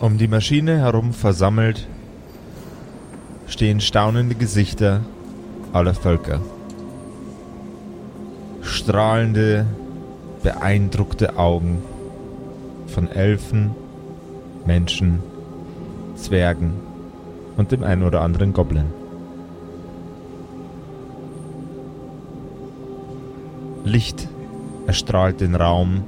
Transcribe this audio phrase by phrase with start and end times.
[0.00, 1.88] Um die Maschine herum versammelt
[3.48, 5.00] stehen staunende Gesichter
[5.72, 6.40] aller Völker.
[8.62, 9.66] Strahlende,
[10.44, 11.82] beeindruckte Augen
[12.86, 13.72] von Elfen,
[14.66, 15.20] Menschen,
[16.14, 16.74] Zwergen
[17.56, 18.92] und dem einen oder anderen Goblin.
[23.82, 24.28] Licht
[24.86, 26.04] erstrahlt den Raum,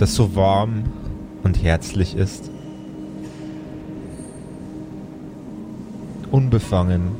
[0.00, 0.84] das so warm
[1.42, 2.50] und herzlich ist.
[6.30, 7.10] Unbefangen.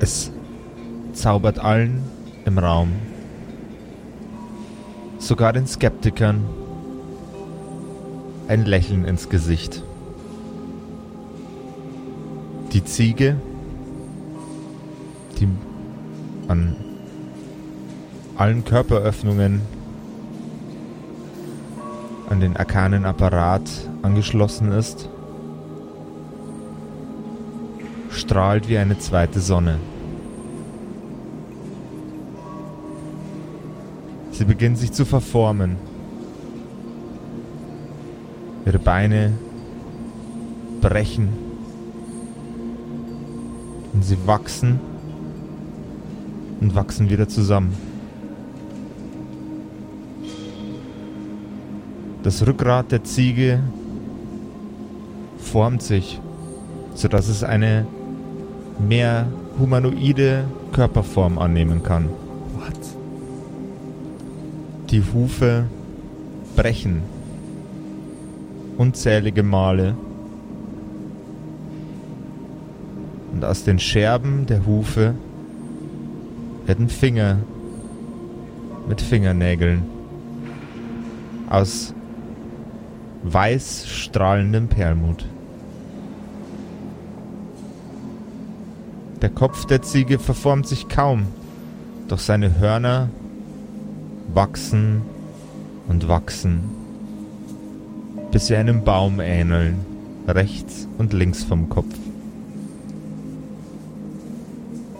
[0.00, 0.32] Es
[1.12, 2.02] zaubert allen
[2.44, 2.90] im Raum,
[5.18, 6.44] sogar den Skeptikern,
[8.48, 9.84] ein Lächeln ins Gesicht.
[12.72, 13.36] Die Ziege,
[15.38, 15.46] die
[16.48, 16.74] an
[18.42, 19.60] allen Körperöffnungen
[22.28, 23.62] an den arkanen Apparat
[24.02, 25.08] angeschlossen ist,
[28.10, 29.78] strahlt wie eine zweite Sonne.
[34.32, 35.76] Sie beginnt sich zu verformen.
[38.66, 39.34] Ihre Beine
[40.80, 41.28] brechen
[43.92, 44.80] und sie wachsen
[46.60, 47.91] und wachsen wieder zusammen.
[52.22, 53.60] Das Rückgrat der Ziege
[55.38, 56.20] formt sich,
[56.94, 57.84] sodass es eine
[58.78, 59.26] mehr
[59.58, 62.08] humanoide Körperform annehmen kann.
[62.54, 62.78] What?
[64.90, 65.64] Die Hufe
[66.54, 67.02] brechen
[68.78, 69.94] unzählige Male
[73.32, 75.14] und aus den Scherben der Hufe
[76.66, 77.38] werden Finger
[78.88, 79.82] mit Fingernägeln
[81.50, 81.94] aus
[83.22, 85.26] weiß strahlendem Perlmut.
[89.20, 91.26] Der Kopf der Ziege verformt sich kaum,
[92.08, 93.08] doch seine Hörner
[94.34, 95.02] wachsen
[95.86, 96.62] und wachsen,
[98.32, 99.86] bis sie einem Baum ähneln,
[100.26, 101.94] rechts und links vom Kopf.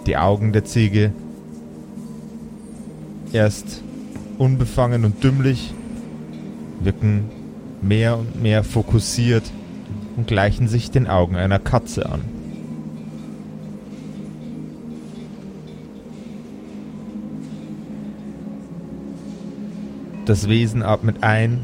[0.07, 1.13] Die Augen der Ziege
[3.33, 3.83] erst
[4.39, 5.75] unbefangen und dümmlich,
[6.81, 7.31] wirken
[7.83, 9.45] mehr und mehr fokussiert
[10.17, 12.23] und gleichen sich den Augen einer Katze an.
[20.25, 21.61] Das Wesen atmet ein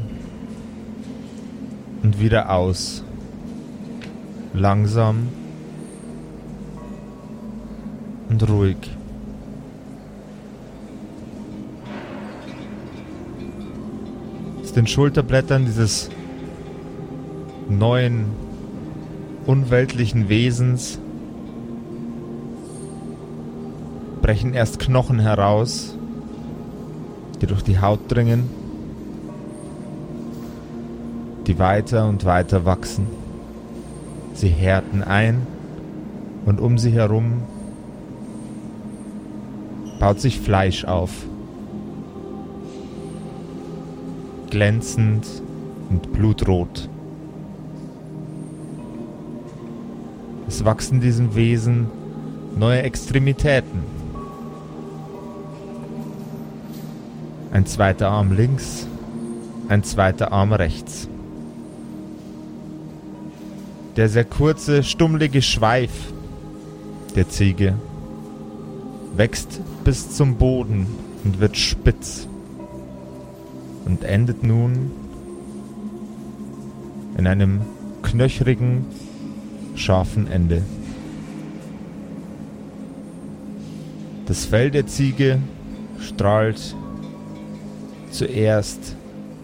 [2.03, 3.03] und wieder aus.
[4.53, 5.29] Langsam
[8.29, 8.98] und ruhig.
[14.69, 16.11] Aus den Schulterblättern dieses
[17.69, 18.25] neuen,
[19.47, 20.99] unweltlichen Wesens
[24.21, 25.97] brechen erst Knochen heraus,
[27.41, 28.47] die durch die Haut dringen,
[31.47, 33.07] die weiter und weiter wachsen.
[34.35, 35.47] Sie härten ein
[36.45, 37.41] und um sie herum
[39.99, 41.28] baut sich Fleisch auf.
[44.49, 45.25] Glänzend
[45.89, 46.89] und blutrot.
[50.47, 51.87] Es wachsen diesem Wesen
[52.57, 53.83] neue Extremitäten.
[57.51, 58.87] Ein zweiter Arm links,
[59.67, 61.07] ein zweiter Arm rechts.
[63.95, 65.91] Der sehr kurze, stummlige Schweif
[67.15, 67.75] der Ziege
[69.15, 70.87] wächst bis zum Boden
[71.25, 72.28] und wird spitz
[73.89, 74.91] und endet nun
[77.17, 77.61] in einem
[78.03, 78.85] knöchrigen,
[79.73, 80.61] scharfen Ende.
[84.27, 85.39] Das Fell der Ziege
[85.99, 86.75] strahlt
[88.11, 88.95] zuerst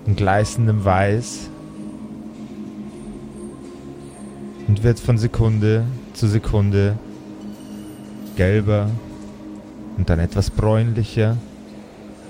[0.06, 1.50] in gleißendem Weiß
[4.68, 7.00] und wird von Sekunde zu Sekunde
[8.36, 8.92] gelber
[9.98, 11.36] und dann etwas bräunlicher,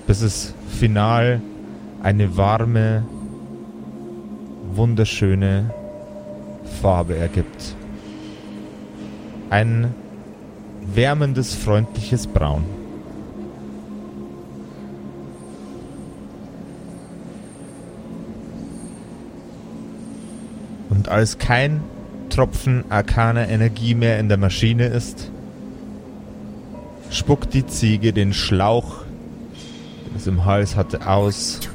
[0.06, 1.42] bis es final
[2.06, 3.02] eine warme,
[4.76, 5.74] wunderschöne
[6.80, 7.74] Farbe ergibt.
[9.50, 9.92] Ein
[10.94, 12.62] wärmendes, freundliches Braun.
[20.88, 21.80] Und als kein
[22.30, 25.32] Tropfen arkaner Energie mehr in der Maschine ist,
[27.10, 28.98] spuckt die Ziege den Schlauch
[30.14, 31.68] Das im Hals hatte aus.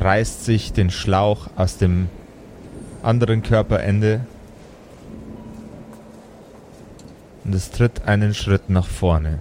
[0.00, 2.08] Reißt sich den Schlauch aus dem
[3.02, 4.22] anderen Körperende.
[7.44, 9.40] Und es tritt einen Schritt nach vorne.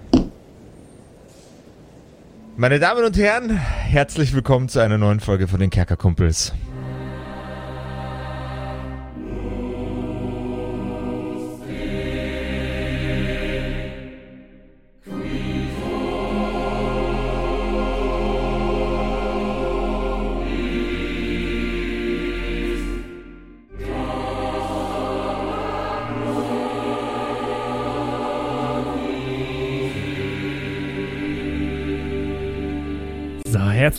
[2.57, 6.53] Meine Damen und Herren, herzlich willkommen zu einer neuen Folge von den Kerkerkumpels.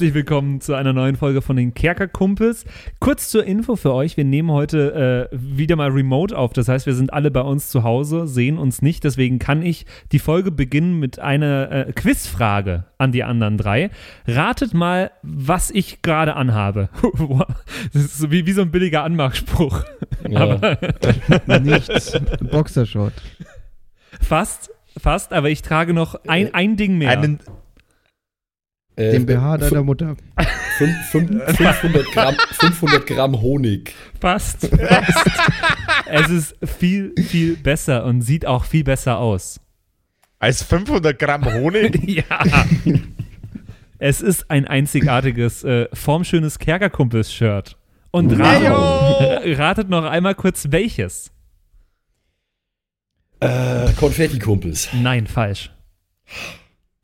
[0.01, 2.65] Herzlich willkommen zu einer neuen Folge von den Kerkerkumpels.
[3.01, 6.55] Kurz zur Info für euch: Wir nehmen heute äh, wieder mal remote auf.
[6.55, 9.05] Das heißt, wir sind alle bei uns zu Hause, sehen uns nicht.
[9.05, 13.91] Deswegen kann ich die Folge beginnen mit einer äh, Quizfrage an die anderen drei.
[14.27, 16.89] Ratet mal, was ich gerade anhabe.
[17.93, 19.85] das ist so wie, wie so ein billiger Anmachspruch.
[20.27, 20.79] Ja.
[21.61, 22.19] Nichts.
[22.51, 23.13] Boxershort.
[24.19, 27.11] Fast, fast, aber ich trage noch ein, ein Ding mehr.
[27.11, 27.41] Einen,
[28.97, 30.17] äh, Den BH deiner Mutter.
[30.79, 33.95] 500, Gramm, 500 Gramm Honig.
[34.19, 34.71] Passt.
[34.71, 35.31] Passt.
[36.07, 39.61] es ist viel, viel besser und sieht auch viel besser aus.
[40.39, 42.03] Als 500 Gramm Honig?
[42.09, 42.65] ja.
[43.99, 47.77] Es ist ein einzigartiges, äh, formschönes Kerkerkumpels-Shirt.
[48.13, 51.31] Und ratet, ratet noch einmal kurz welches.
[53.41, 54.89] Äh, Konfetti-Kumpels.
[54.95, 55.71] Nein, falsch.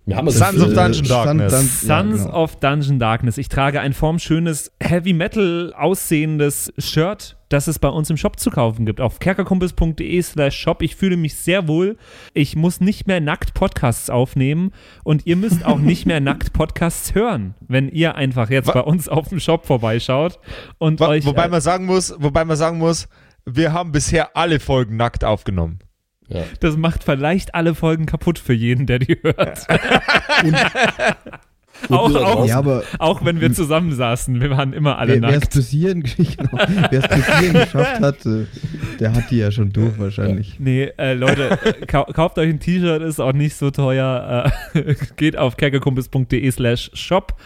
[0.07, 1.81] Wir haben Sons of Dungeon Darkness.
[1.81, 2.43] Sons ja, genau.
[2.45, 3.39] of Dungeon Darkness.
[3.39, 8.51] Ich trage ein formschönes Heavy Metal aussehendes Shirt, das es bei uns im Shop zu
[8.51, 9.01] kaufen gibt.
[9.01, 10.83] Auf kerkerkumpels.de slash shop.
[10.83, 11.97] Ich fühle mich sehr wohl.
[12.35, 14.71] Ich muss nicht mehr nackt Podcasts aufnehmen
[15.03, 19.09] und ihr müsst auch nicht mehr nackt Podcasts hören, wenn ihr einfach jetzt bei uns
[19.09, 20.39] auf dem Shop vorbeischaut
[20.79, 21.27] und Wo, euch.
[21.27, 23.09] Wobei äh, man sagen muss, wobei man sagen muss,
[23.45, 25.81] wir haben bisher alle Folgen nackt aufgenommen.
[26.29, 26.43] Ja.
[26.61, 29.67] Das macht vielleicht alle Folgen kaputt für jeden, der die hört.
[31.89, 35.33] Und, auch, auch, ja, aber, auch wenn wir zusammensaßen, wir waren immer alle wer, nackt.
[35.33, 38.47] Wer es bis hierhin, genau, bis hierhin geschafft hat, äh,
[38.99, 40.59] der hat die ja schon durch wahrscheinlich.
[40.59, 44.51] Nee, äh, Leute, kauft euch ein T-Shirt, ist auch nicht so teuer.
[44.75, 47.37] Äh, geht auf kerkerkumpels.de slash shop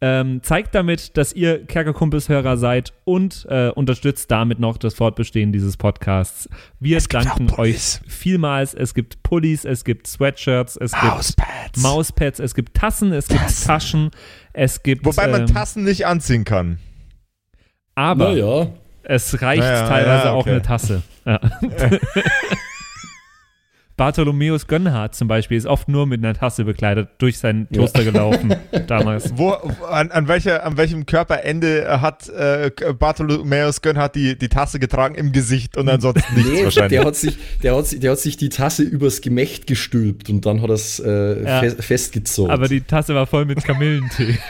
[0.00, 5.76] ähm, zeigt damit, dass ihr Kerkerkumpels-Hörer seid und äh, unterstützt damit noch das Fortbestehen dieses
[5.76, 6.48] Podcasts.
[6.80, 8.74] Wir danken euch vielmals.
[8.74, 11.72] Es gibt Pullis, es gibt Sweatshirts, es Mauspads.
[11.72, 13.66] gibt Mauspads, es gibt Tassen, es gibt Tassen.
[13.66, 14.10] Taschen,
[14.52, 15.04] es gibt.
[15.06, 16.78] Wobei man ähm, Tassen nicht anziehen kann.
[17.94, 18.66] Aber ja.
[19.02, 20.38] es reicht naja, teilweise ja, okay.
[20.38, 21.02] auch eine Tasse.
[21.24, 21.40] Ja.
[23.96, 28.10] Bartholomäus Gönnhardt zum Beispiel ist oft nur mit einer Tasse bekleidet durch seinen Toaster ja.
[28.10, 28.54] gelaufen
[28.86, 29.32] damals.
[29.36, 29.52] Wo,
[29.88, 35.14] an, an, welcher, an welchem Körperende hat äh, Bartholomäus Gönnhardt die, die Tasse getragen?
[35.14, 36.98] Im Gesicht und ansonsten nichts nee, wahrscheinlich.
[36.98, 40.60] Der hat, sich, der, hat, der hat sich die Tasse übers Gemächt gestülpt und dann
[40.60, 41.60] hat er es äh, ja.
[41.60, 42.50] fest, festgezogen.
[42.50, 44.38] Aber die Tasse war voll mit Kamillentee.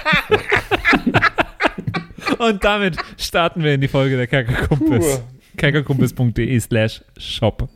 [2.39, 5.23] und damit starten wir in die Folge der Kerkerkumpels.
[5.57, 7.69] Kerkerkumpels.de slash shop.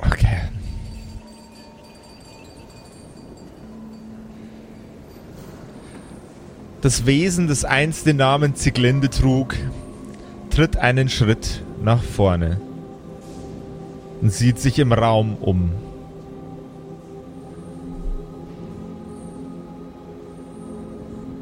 [0.00, 0.38] Okay.
[6.80, 9.56] Das Wesen, das einst den Namen Zieglinde trug,
[10.50, 12.60] tritt einen Schritt nach vorne
[14.20, 15.72] und sieht sich im Raum um.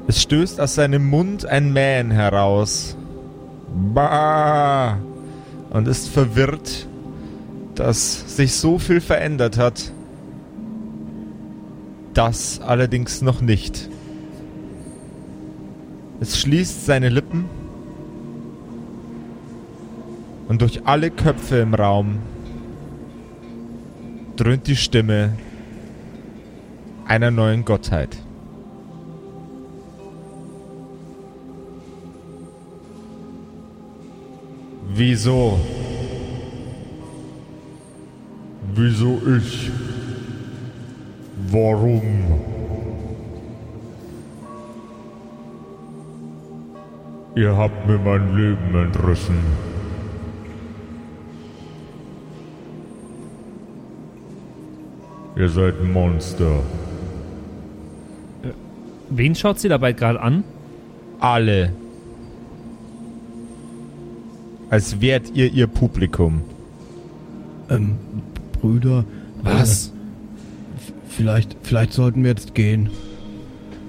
[0.08, 2.96] Es stößt aus seinem Mund ein Mähen heraus.
[3.92, 4.98] Bah!
[5.70, 6.86] Und ist verwirrt,
[7.74, 9.92] dass sich so viel verändert hat.
[12.14, 13.90] Das allerdings noch nicht.
[16.18, 17.44] Es schließt seine Lippen
[20.48, 22.18] und durch alle Köpfe im Raum
[24.36, 25.36] dröhnt die Stimme
[27.06, 28.16] einer neuen Gottheit.
[34.94, 35.60] Wieso?
[38.74, 39.70] Wieso ich?
[41.50, 42.55] Warum?
[47.36, 49.36] Ihr habt mir mein Leben entrissen.
[55.36, 56.60] Ihr seid Monster.
[58.42, 58.52] Äh,
[59.10, 60.44] wen schaut sie dabei gerade an?
[61.20, 61.74] Alle.
[64.70, 66.40] Als wärt ihr ihr Publikum.
[67.68, 67.98] Ähm,
[68.52, 69.04] Brüder.
[69.42, 69.92] Was?
[71.10, 72.88] Vielleicht, vielleicht sollten wir jetzt gehen.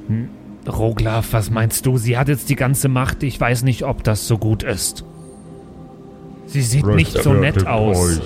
[0.10, 0.28] Hm.
[0.68, 1.98] Roglaf, was meinst du?
[1.98, 3.24] Sie hat jetzt die ganze Macht.
[3.24, 5.04] Ich weiß nicht, ob das so gut ist.
[6.48, 8.18] Sie sieht nicht so nett aus.
[8.18, 8.22] Euch.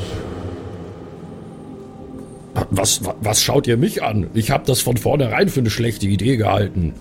[2.70, 4.28] Was, was schaut ihr mich an?
[4.34, 6.94] Ich habe das von vornherein für eine schlechte Idee gehalten.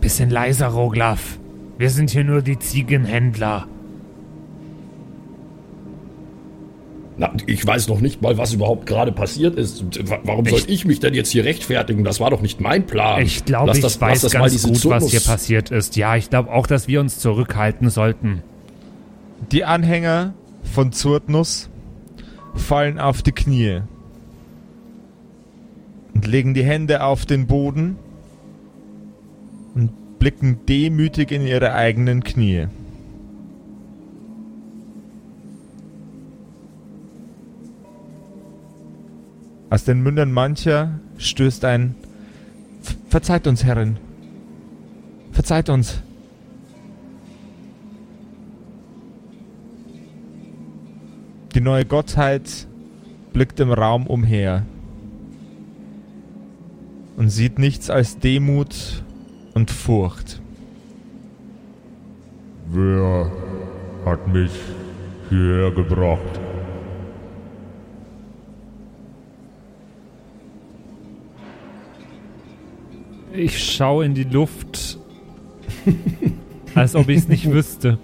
[0.00, 1.38] Bisschen leiser, Roglaf.
[1.78, 3.66] Wir sind hier nur die Ziegenhändler.
[7.20, 9.84] Na, ich weiß noch nicht mal, was überhaupt gerade passiert ist.
[10.24, 12.02] Warum soll ich, ich mich denn jetzt hier rechtfertigen?
[12.02, 13.20] Das war doch nicht mein Plan.
[13.20, 15.02] Ich glaube, ich das, weiß ganz gut, Zunus.
[15.02, 15.96] was hier passiert ist.
[15.96, 18.42] Ja, ich glaube auch, dass wir uns zurückhalten sollten.
[19.52, 21.68] Die Anhänger von Zurtnus
[22.54, 23.82] fallen auf die Knie
[26.14, 27.98] und legen die Hände auf den Boden
[29.74, 32.68] und blicken demütig in ihre eigenen Knie.
[39.70, 41.94] Aus den Mündern mancher stößt ein
[43.08, 43.98] Verzeiht uns, Herrin.
[45.32, 46.02] Verzeiht uns.
[51.54, 52.68] Die neue Gottheit
[53.32, 54.64] blickt im Raum umher
[57.16, 59.02] und sieht nichts als Demut
[59.54, 60.40] und Furcht.
[62.72, 63.30] Wer
[64.04, 64.52] hat mich
[65.28, 66.39] hierher gebracht?
[73.40, 74.98] Ich schaue in die Luft,
[76.74, 77.96] als ob ich es nicht wüsste.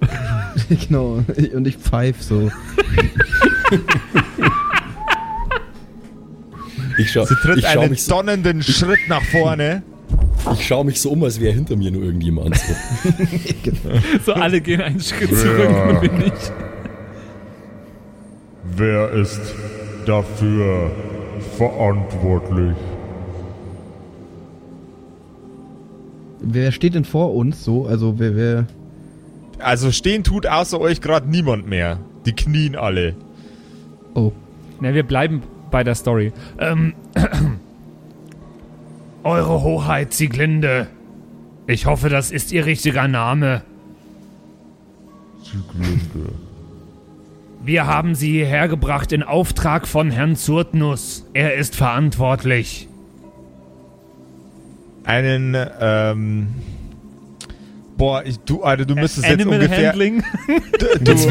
[0.68, 2.50] genau, und ich pfeife so.
[6.98, 9.82] Ich schau, Sie tritt ich schau einen so, donnernden Schritt nach vorne.
[10.52, 12.54] Ich schaue mich so um, als wäre hinter mir nur irgendjemand.
[12.58, 12.74] So,
[14.26, 16.52] so alle gehen einen Schritt Wer, zurück, nur bin ich.
[18.76, 19.54] Wer ist
[20.04, 20.90] dafür
[21.56, 22.76] verantwortlich?
[26.42, 27.86] Wer steht denn vor uns so?
[27.86, 28.66] Also wer, wer.
[29.58, 31.98] Also stehen tut außer euch gerade niemand mehr.
[32.26, 33.14] Die knien alle.
[34.14, 34.32] Oh.
[34.80, 36.32] Na, wir bleiben bei der Story.
[36.58, 36.94] Ähm,
[39.24, 40.88] Eure Hoheit Sieglinde.
[41.68, 43.62] Ich hoffe, das ist Ihr richtiger Name.
[45.42, 46.32] Sieglinde.
[47.64, 51.24] Wir haben Sie hierher gebracht in Auftrag von Herrn Zurtnus.
[51.32, 52.88] Er ist verantwortlich.
[55.04, 56.48] Einen, ähm,
[58.02, 59.90] Boah, ich, du, Alter, du müsstest jetzt ungefähr.
[59.90, 60.24] Handling.
[60.76, 61.28] Du, du, du,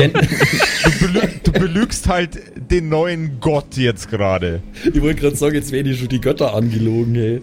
[0.99, 4.61] belü du, belügst halt den neuen Gott jetzt gerade.
[4.85, 7.41] Ich wollte gerade sagen, jetzt werden die schon die Götter angelogen, ey.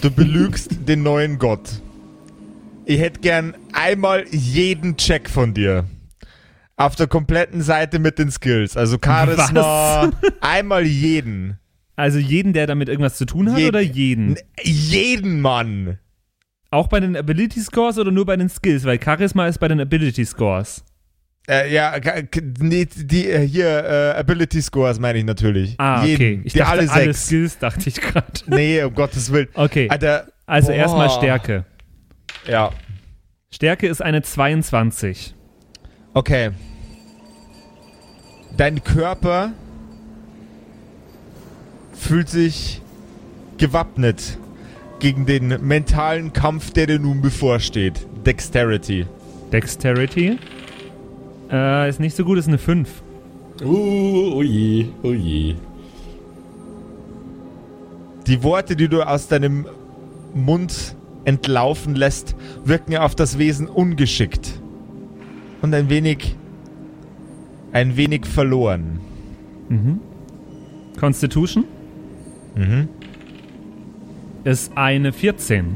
[0.00, 1.82] Du belügst den neuen Gott.
[2.86, 5.84] Ich hätte gern einmal jeden Check von dir.
[6.76, 8.76] Auf der kompletten Seite mit den Skills.
[8.76, 10.12] Also Charisma.
[10.12, 10.32] Was?
[10.40, 11.58] Einmal jeden.
[11.96, 14.36] Also jeden, der damit irgendwas zu tun hat, Je oder jeden?
[14.62, 15.98] Jeden, Mann.
[16.70, 18.84] Auch bei den Ability Scores oder nur bei den Skills?
[18.84, 20.84] Weil Charisma ist bei den Ability Scores.
[21.48, 21.94] Äh, ja,
[22.58, 25.76] nee, die äh, hier äh, Ability Scores meine ich natürlich.
[25.78, 26.40] Ah, Jeden, okay.
[26.44, 28.26] Ich die dachte, alle, alle Skills dachte ich gerade.
[28.46, 29.48] Nee, um Gottes Willen.
[29.54, 29.88] Okay.
[29.88, 31.64] Alter, also erstmal Stärke.
[32.46, 32.72] Ja.
[33.50, 35.34] Stärke ist eine 22.
[36.14, 36.50] Okay.
[38.56, 39.52] Dein Körper
[42.06, 42.80] fühlt sich
[43.58, 44.38] gewappnet
[45.00, 48.06] gegen den mentalen Kampf, der dir nun bevorsteht.
[48.24, 49.06] Dexterity.
[49.52, 50.38] Dexterity?
[51.50, 52.88] Äh, ist nicht so gut, ist eine 5.
[53.62, 55.56] Uh, oh je, oh je.
[58.26, 59.66] Die Worte, die du aus deinem
[60.34, 64.60] Mund entlaufen lässt, wirken auf das Wesen ungeschickt.
[65.60, 66.36] Und ein wenig.
[67.72, 69.00] ein wenig verloren.
[69.68, 70.00] Mhm.
[70.98, 71.64] Constitution?
[72.56, 72.88] Mhm
[74.46, 75.74] ist eine 14.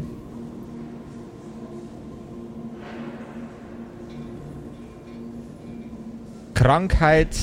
[6.54, 7.36] Krankheit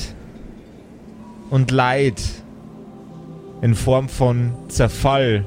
[1.49, 2.21] und Leid
[3.61, 5.43] in Form von Zerfall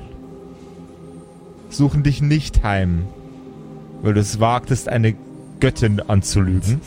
[1.70, 3.06] suchen dich nicht heim,
[4.02, 5.14] weil du es wagtest, eine
[5.60, 6.82] Göttin anzulügen.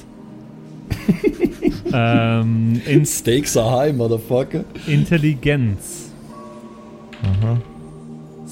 [1.92, 4.66] ähm, in Stakes are high, Motherfucker.
[4.86, 6.13] Intelligenz.
[7.24, 7.58] Aha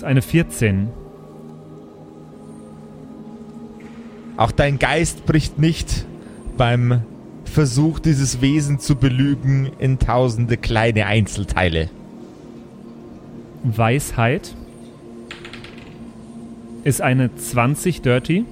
[0.02, 0.88] ist eine 14.
[4.36, 6.08] Auch dein Geist bricht nicht
[6.58, 7.04] beim
[7.46, 11.90] Versuch, dieses Wesen zu belügen in tausende kleine Einzelteile.
[13.64, 14.56] Weisheit
[16.84, 18.46] ist eine 20 Dirty.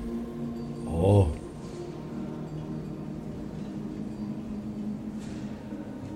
[0.86, 1.30] Oh.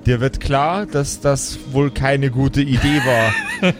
[0.06, 3.74] Dir wird klar, dass das wohl keine gute Idee war.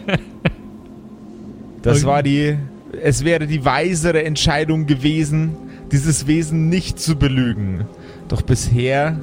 [1.82, 2.56] Das war die.
[3.02, 5.56] Es wäre die weisere Entscheidung gewesen,
[5.92, 7.84] dieses Wesen nicht zu belügen.
[8.28, 9.20] Doch bisher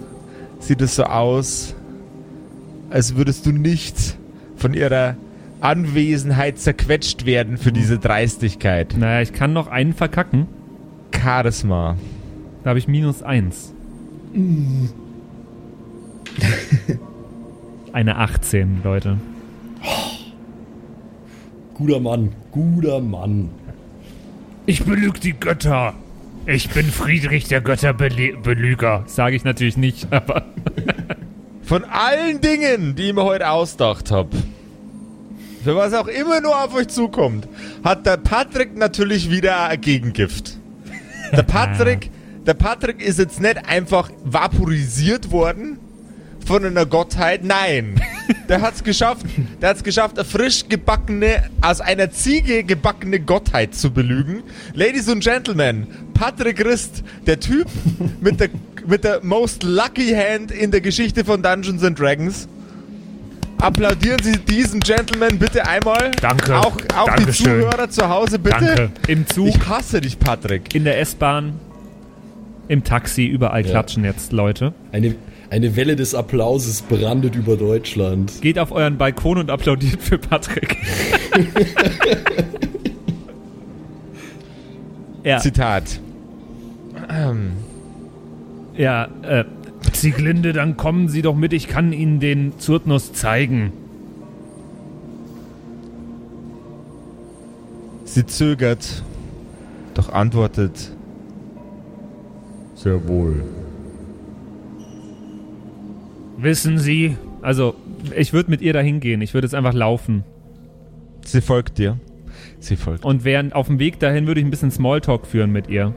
[0.59, 1.73] sieht es so aus,
[2.89, 4.17] als würdest du nicht
[4.57, 5.15] von ihrer
[5.61, 8.95] Anwesenheit zerquetscht werden für diese Dreistigkeit.
[8.97, 10.47] Naja, ich kann noch einen verkacken.
[11.15, 11.97] Charisma.
[12.63, 13.73] Da habe ich minus eins.
[17.93, 19.17] Eine 18, Leute.
[21.73, 23.49] Guter Mann, guter Mann.
[24.65, 25.93] Ich belüge die Götter.
[26.45, 29.03] Ich bin Friedrich der Götterbelüger.
[29.07, 30.45] Sage ich natürlich nicht, aber.
[31.63, 34.29] Von allen Dingen, die ich mir heute ausgedacht habe,
[35.63, 37.47] für was auch immer nur auf euch zukommt,
[37.83, 40.57] hat der Patrick natürlich wieder ein Gegengift.
[41.31, 42.09] Der Patrick,
[42.45, 45.79] der Patrick ist jetzt nicht einfach vaporisiert worden
[46.51, 47.43] von einer Gottheit.
[47.45, 48.01] Nein,
[48.49, 49.25] der hat's geschafft.
[49.61, 54.43] Der hat's geschafft, eine frisch gebackene, aus einer Ziege gebackene Gottheit zu belügen.
[54.73, 57.67] Ladies and Gentlemen, Patrick Rist, der Typ
[58.21, 58.49] mit der,
[58.85, 62.47] mit der most lucky hand in der Geschichte von Dungeons and Dragons.
[63.59, 66.11] Applaudieren Sie diesen Gentleman bitte einmal.
[66.19, 66.57] Danke.
[66.57, 67.31] Auch, auch die.
[67.31, 68.57] Zuhörer zu Hause bitte.
[68.59, 68.89] Danke.
[69.07, 70.73] Im Zug, Ich hasse dich, Patrick.
[70.75, 71.53] in der S-Bahn,
[72.67, 74.73] im Taxi, überall klatschen jetzt Leute.
[74.91, 75.15] Eine,
[75.51, 78.41] eine Welle des Applauses brandet über Deutschland.
[78.41, 80.77] Geht auf euren Balkon und applaudiert für Patrick.
[85.23, 85.99] ja, Zitat.
[87.09, 87.51] Ähm,
[88.75, 89.43] ja, äh,
[89.93, 93.73] Sieglinde, dann kommen Sie doch mit, ich kann Ihnen den Zurtnus zeigen.
[98.11, 99.03] sie zögert,
[99.93, 100.91] doch antwortet.
[102.75, 103.43] Sehr wohl.
[106.41, 107.75] Wissen Sie, also,
[108.15, 110.23] ich würde mit ihr dahin gehen, ich würde jetzt einfach laufen.
[111.23, 111.99] Sie folgt dir.
[112.59, 113.05] Sie folgt.
[113.05, 115.93] Und während auf dem Weg dahin würde ich ein bisschen Smalltalk führen mit ihr.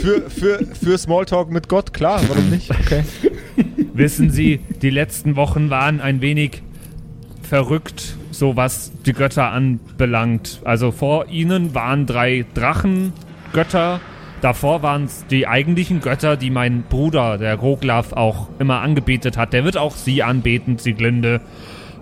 [0.00, 2.70] Für, für, für Smalltalk mit Gott, klar, warum nicht?
[2.80, 3.02] Okay.
[3.94, 6.62] Wissen Sie, die letzten Wochen waren ein wenig
[7.42, 10.60] verrückt, so was die Götter anbelangt.
[10.62, 14.00] Also vor ihnen waren drei Drachengötter.
[14.40, 19.52] Davor waren es die eigentlichen Götter, die mein Bruder, der Roglaf, auch immer angebetet hat.
[19.52, 21.40] Der wird auch sie anbeten, Sieglinde.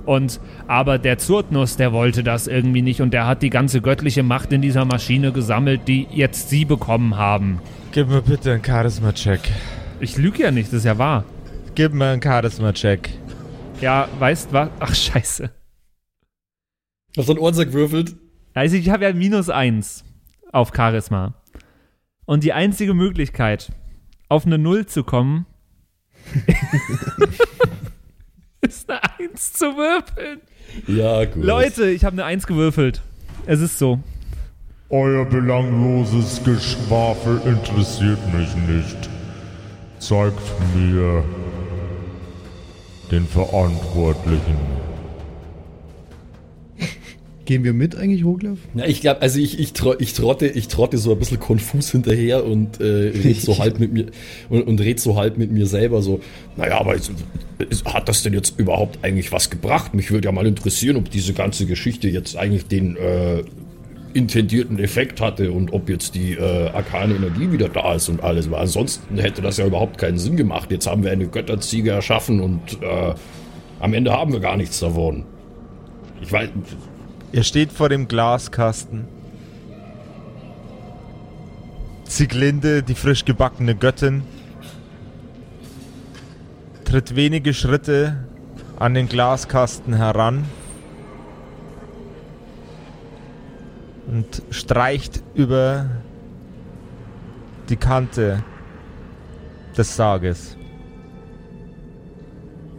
[0.05, 4.23] Und aber der Zurtnus, der wollte das irgendwie nicht und der hat die ganze göttliche
[4.23, 7.61] Macht in dieser Maschine gesammelt, die jetzt sie bekommen haben.
[7.93, 9.41] Gib mir bitte einen Charisma-Check.
[10.01, 11.25] Ich lüge ja nicht, das ist ja wahr.
[11.75, 13.11] Gib mir einen Charisma-Check.
[13.81, 14.69] Ja, weißt was?
[14.79, 15.51] Ach, scheiße.
[17.17, 18.15] Hast du einen Ohrensack gewürfelt?
[18.53, 20.05] Also ich habe ja minus eins
[20.53, 21.35] auf Charisma.
[22.27, 23.73] Und die einzige Möglichkeit,
[24.29, 25.47] auf eine Null zu kommen,
[28.61, 30.41] ist eine Eins zu würfeln.
[30.89, 31.45] Ja, gut.
[31.45, 33.01] Leute, ich habe eine Eins gewürfelt.
[33.47, 34.01] Es ist so.
[34.91, 39.09] Euer belangloses Geschwafel interessiert mich nicht.
[40.01, 40.41] Zeigt
[40.75, 41.25] mir
[43.11, 44.59] den Verantwortlichen.
[47.47, 48.59] Gehen wir mit eigentlich, Roglaf?
[48.75, 52.45] Ja, ich glaube, also ich, ich, ich, trotte, ich trotte so ein bisschen konfus hinterher
[52.45, 54.07] und äh, red so halb mit mir
[54.49, 56.21] und, und red so halb mit mir selber so,
[56.57, 57.11] naja, aber es,
[57.85, 59.95] hat das denn jetzt überhaupt eigentlich was gebracht?
[59.95, 63.45] Mich würde ja mal interessieren, ob diese ganze Geschichte jetzt eigentlich den äh,
[64.13, 68.51] intendierten Effekt hatte und ob jetzt die äh, arkane Energie wieder da ist und alles.
[68.51, 70.73] Weil ansonsten hätte das ja überhaupt keinen Sinn gemacht.
[70.73, 73.15] Jetzt haben wir eine Götterziege erschaffen und äh,
[73.79, 75.25] am Ende haben wir gar nichts davon.
[76.23, 76.49] Ich weiß,
[77.37, 79.07] Ihr steht vor dem Glaskasten.
[82.05, 84.23] Sieglinde, die frisch gebackene Göttin,
[86.87, 88.25] tritt wenige Schritte
[88.79, 90.47] an den Glaskasten heran
[94.07, 95.91] und streicht über
[97.69, 98.43] die Kante
[99.77, 100.57] des Sarges.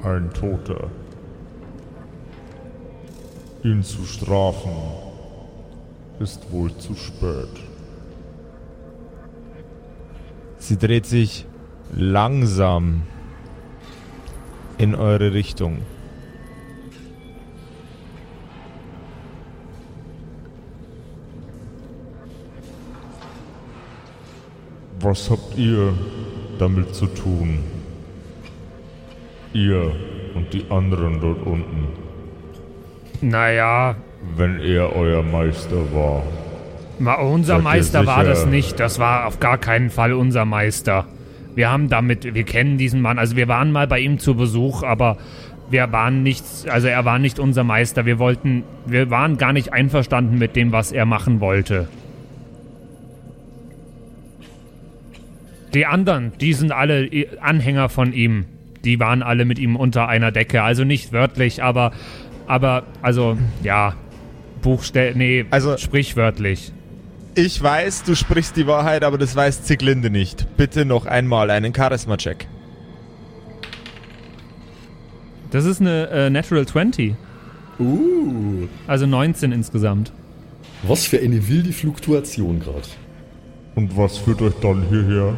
[0.01, 0.89] Ein Toter.
[3.63, 4.71] Ihn zu strafen
[6.19, 7.49] ist wohl zu spät.
[10.59, 11.45] Sie dreht sich
[11.95, 13.03] langsam
[14.77, 15.79] in eure Richtung.
[24.99, 25.93] Was habt ihr
[26.59, 27.59] damit zu tun?
[29.53, 29.91] Ihr
[30.35, 32.06] und die anderen dort unten,
[33.21, 33.95] Naja,
[34.35, 36.23] wenn er euer Meister war.
[36.99, 38.79] ma, unser Meister war das nicht.
[38.79, 41.05] Das war auf gar keinen Fall unser Meister.
[41.55, 44.83] Wir haben damit, wir kennen diesen Mann, also wir waren mal bei ihm zu Besuch,
[44.83, 45.17] aber
[45.69, 48.05] wir waren nicht, also er war nicht unser Meister.
[48.05, 51.87] Wir wollten, wir waren gar nicht einverstanden mit dem, was er machen wollte.
[55.73, 57.09] Die anderen, die sind alle
[57.41, 58.45] Anhänger von ihm.
[58.85, 60.63] Die waren alle mit ihm unter einer Decke.
[60.63, 61.91] Also nicht wörtlich, aber,
[62.47, 63.93] aber, also, ja,
[64.61, 66.71] Buchstell, nee, Also- sprichwörtlich.
[67.35, 70.47] Ich weiß, du sprichst die Wahrheit, aber das weiß Zieglinde nicht.
[70.57, 72.47] Bitte noch einmal einen Charisma-Check.
[75.51, 77.15] Das ist eine äh, Natural 20.
[77.79, 80.11] Uh, Also 19 insgesamt.
[80.83, 82.87] was für eine wilde Fluktuation gerade.
[83.75, 85.33] Und was führt euch dann hierher?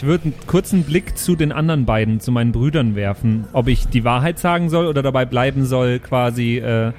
[0.00, 3.86] Ich würde einen kurzen Blick zu den anderen beiden, zu meinen Brüdern werfen, ob ich
[3.86, 6.92] die Wahrheit sagen soll oder dabei bleiben soll, quasi, äh,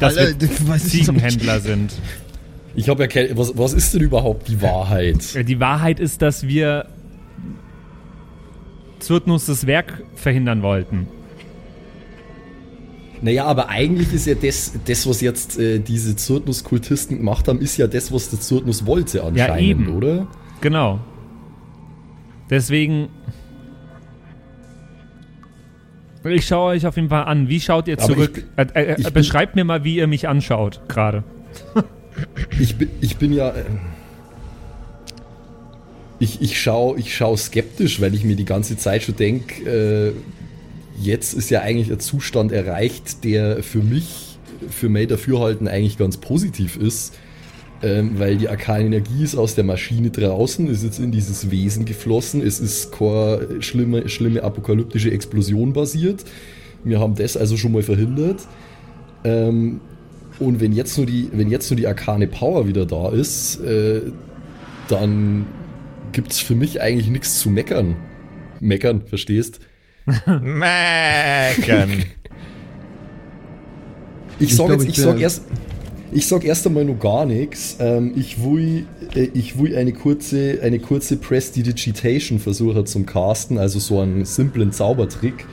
[0.00, 0.78] dass Alter, wir.
[0.78, 1.92] Ziegenhändler sind.
[2.74, 3.36] Ich habe ja keine.
[3.36, 5.36] Was, was ist denn überhaupt die Wahrheit?
[5.36, 6.86] Äh, Die Wahrheit ist, dass wir
[8.98, 11.06] Zurtnus das Werk verhindern wollten.
[13.20, 17.76] Naja, aber eigentlich ist ja das, das was jetzt äh, diese Zurtnus-Kultisten gemacht haben, ist
[17.76, 19.94] ja das, was der Zurtnus wollte anscheinend, eben.
[19.94, 20.28] oder?
[20.62, 21.00] Genau.
[22.50, 23.08] Deswegen.
[26.24, 27.48] Ich schaue euch auf jeden Fall an.
[27.48, 28.44] Wie schaut ihr zurück?
[28.58, 31.24] ich äh, äh, ich bin- beschreibt mir mal, wie ihr mich anschaut gerade.
[32.58, 33.50] Ich bin, ich bin ja.
[33.50, 33.62] äh,
[36.18, 40.12] Ich, ich schaue ich schau skeptisch, weil ich mir die ganze Zeit schon denke, äh,
[41.00, 44.36] jetzt ist ja eigentlich ein Zustand erreicht, der für mich,
[44.68, 47.16] für mein Dafürhalten eigentlich ganz positiv ist.
[47.80, 51.84] Ähm, weil die arkane Energie ist aus der Maschine draußen, ist jetzt in dieses Wesen
[51.84, 56.24] geflossen, es ist keine schlimme, schlimme apokalyptische Explosion basiert.
[56.82, 58.40] Wir haben das also schon mal verhindert.
[59.22, 59.80] Ähm,
[60.40, 64.02] und wenn jetzt nur die, wenn jetzt nur die arkane Power wieder da ist, äh,
[64.88, 65.46] dann
[66.12, 67.96] gibt's für mich eigentlich nichts zu meckern.
[68.60, 69.60] Meckern, verstehst?
[70.26, 71.90] Meckern.
[74.40, 75.44] Ich Ich sag glaub, jetzt, ich ich sag erst,
[76.10, 77.76] ich sag erst einmal noch gar nichts.
[77.80, 83.78] Ähm, ich will, äh, ich will eine kurze, eine kurze Prestidigitation versuchen zum Casten, also
[83.78, 85.46] so einen simplen Zaubertrick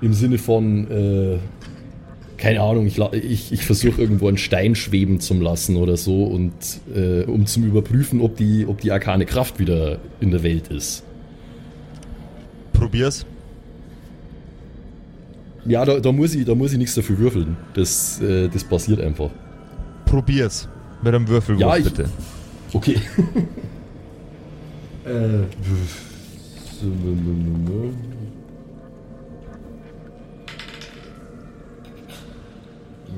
[0.00, 1.38] im Sinne von, äh,
[2.36, 6.52] keine Ahnung, ich, ich, ich versuche irgendwo einen Stein schweben zu lassen oder so und
[6.94, 11.04] äh, um zum überprüfen, ob die, ob die arkane Kraft wieder in der Welt ist.
[12.72, 13.24] Probier's.
[15.64, 17.56] Ja, da, da, muss ich, da muss ich nichts dafür würfeln.
[17.74, 19.30] Das, äh, das passiert einfach.
[20.12, 20.68] Probier's.
[21.00, 22.06] Mit einem Würfelwurf, Ja, ich- bitte.
[22.74, 23.00] Okay.
[25.06, 25.44] äh.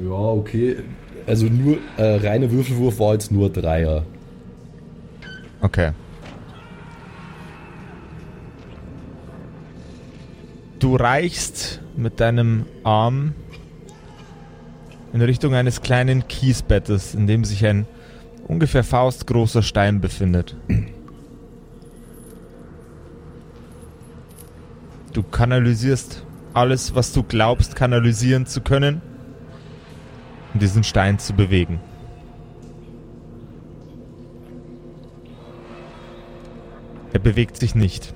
[0.04, 0.76] Ja, okay.
[1.26, 4.04] Also nur äh, reiner Würfelwurf war jetzt nur Dreier.
[5.62, 5.90] Okay.
[10.78, 13.34] Du reichst mit deinem Arm
[15.14, 17.86] in Richtung eines kleinen Kiesbettes, in dem sich ein
[18.48, 20.56] ungefähr faustgroßer Stein befindet.
[25.12, 29.00] Du kanalisierst alles, was du glaubst, kanalisieren zu können,
[30.52, 31.78] um diesen Stein zu bewegen.
[37.12, 38.12] Er bewegt sich nicht.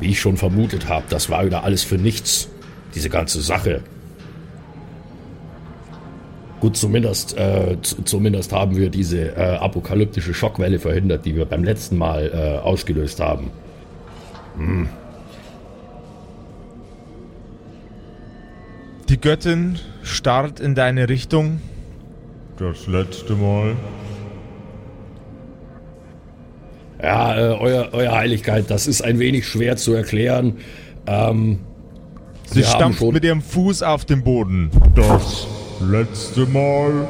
[0.00, 2.48] Wie ich schon vermutet habe, das war wieder alles für nichts.
[2.94, 3.82] Diese ganze Sache.
[6.60, 11.98] Gut, zumindest, äh, zumindest haben wir diese äh, apokalyptische Schockwelle verhindert, die wir beim letzten
[11.98, 13.50] Mal äh, ausgelöst haben.
[19.08, 21.60] Die Göttin starrt in deine Richtung.
[22.56, 23.76] Das letzte Mal.
[27.04, 30.54] Ja, äh, euer, euer Heiligkeit, das ist ein wenig schwer zu erklären.
[31.06, 31.58] Ähm,
[32.46, 34.70] Sie stampft schon- mit ihrem Fuß auf den Boden.
[34.94, 35.46] Das
[35.86, 37.06] letzte Mal.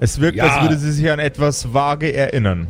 [0.00, 0.44] Es wirkt, Ja.
[0.46, 2.68] als würde sie sich an etwas vage erinnern.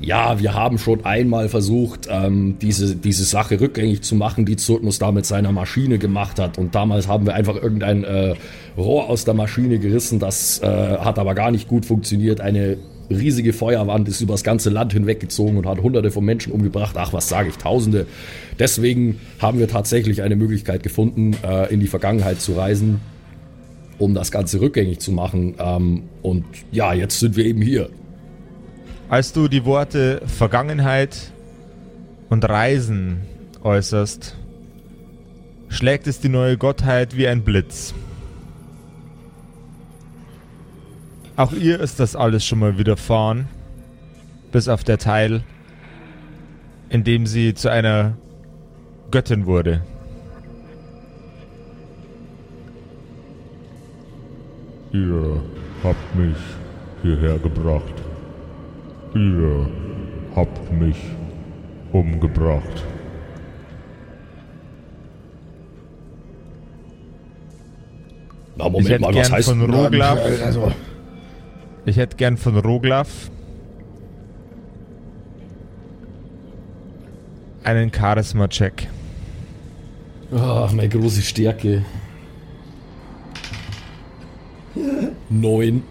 [0.00, 5.00] Ja, wir haben schon einmal versucht, ähm, diese, diese Sache rückgängig zu machen, die Zurtnus
[5.00, 6.56] da mit seiner Maschine gemacht hat.
[6.56, 8.34] Und damals haben wir einfach irgendein äh,
[8.76, 10.20] Rohr aus der Maschine gerissen.
[10.20, 10.66] Das äh,
[10.98, 12.40] hat aber gar nicht gut funktioniert.
[12.40, 12.78] Eine
[13.10, 16.96] riesige Feuerwand ist übers ganze Land hinweggezogen und hat hunderte von Menschen umgebracht.
[16.98, 18.06] Ach, was sage ich, tausende.
[18.58, 23.00] Deswegen haben wir tatsächlich eine Möglichkeit gefunden, äh, in die Vergangenheit zu reisen,
[23.98, 25.54] um das Ganze rückgängig zu machen.
[25.58, 27.90] Ähm, und ja, jetzt sind wir eben hier.
[29.08, 31.32] Als du die Worte Vergangenheit
[32.30, 33.18] und Reisen
[33.62, 34.36] äußerst,
[35.68, 37.94] schlägt es die neue Gottheit wie ein Blitz.
[41.42, 43.48] Auch ihr ist das alles schon mal widerfahren,
[44.52, 45.42] bis auf der Teil,
[46.88, 48.16] in dem sie zu einer
[49.10, 49.82] Göttin wurde.
[54.92, 55.42] Ihr
[55.82, 56.36] habt mich
[57.02, 57.94] hierher gebracht.
[59.16, 59.68] Ihr
[60.36, 60.96] habt mich
[61.90, 62.84] umgebracht.
[68.54, 70.70] Na, ich Moment hätte mal, was heißt von Roglaf, Also,
[71.84, 73.30] ich hätte gern von Roglaf
[77.64, 78.88] einen Charisma-Check.
[80.32, 81.84] ah, meine große Stärke.
[85.28, 85.82] Neun.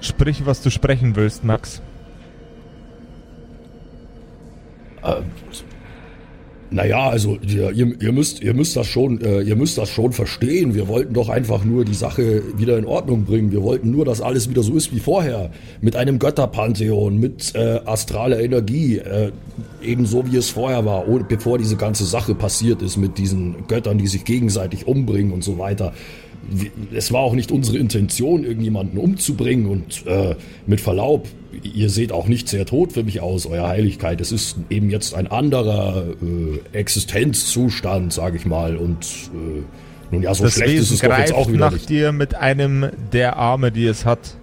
[0.00, 1.80] Sprich, was du sprechen willst, Max.
[6.74, 10.74] Naja, also ihr, ihr, müsst, ihr, müsst das schon, äh, ihr müsst das schon verstehen.
[10.74, 13.52] Wir wollten doch einfach nur die Sache wieder in Ordnung bringen.
[13.52, 15.52] Wir wollten nur, dass alles wieder so ist wie vorher.
[15.80, 18.98] Mit einem Götterpantheon, mit äh, astraler Energie.
[18.98, 19.30] Äh,
[19.82, 23.98] ebenso wie es vorher war, ohne, bevor diese ganze Sache passiert ist mit diesen Göttern,
[23.98, 25.92] die sich gegenseitig umbringen und so weiter.
[26.94, 30.34] Es war auch nicht unsere Intention, irgendjemanden umzubringen und äh,
[30.66, 31.26] mit Verlaub,
[31.62, 34.20] ihr seht auch nicht sehr tot für mich aus, Euer Heiligkeit.
[34.20, 38.76] Es ist eben jetzt ein anderer äh, Existenzzustand, sage ich mal.
[38.76, 39.04] Und
[39.34, 39.62] äh,
[40.10, 41.88] nun ja, so das schlecht ist Wesen es doch jetzt auch wieder nach nicht.
[41.88, 44.36] dir mit einem der Arme, die es hat.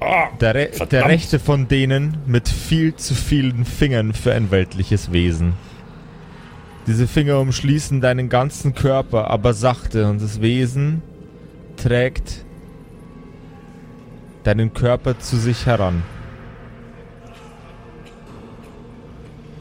[0.00, 0.92] Ah, Der, Re Verdammt.
[0.92, 5.54] der rechte von denen mit viel zu vielen Fingern für ein weltliches Wesen.
[6.86, 11.02] Diese Finger umschließen deinen ganzen Körper, aber sachte und das Wesen
[11.78, 12.44] trägt
[14.44, 16.02] deinen Körper zu sich heran.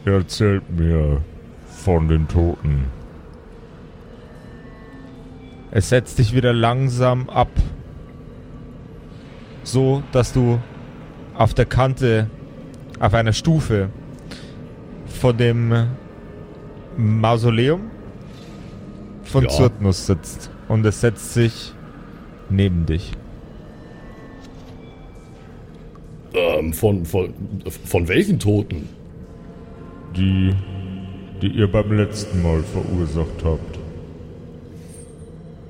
[0.06, 1.22] Erzählt mir
[1.68, 2.86] von den Toten.
[5.72, 7.50] Es setzt dich wieder langsam ab.
[9.64, 10.60] So, dass du
[11.36, 12.30] auf der Kante,
[13.00, 13.90] auf einer Stufe
[15.20, 15.88] von dem
[16.96, 17.92] Mausoleum
[19.24, 19.50] von Ja.
[19.50, 20.50] Zyrtnus sitzt.
[20.70, 21.74] Und es setzt sich
[22.50, 23.14] neben dich.
[26.38, 27.34] ähm, von, von,
[27.86, 28.90] von welchen Toten?
[30.16, 30.54] Die,
[31.42, 33.80] die ihr beim letzten Mal verursacht habt.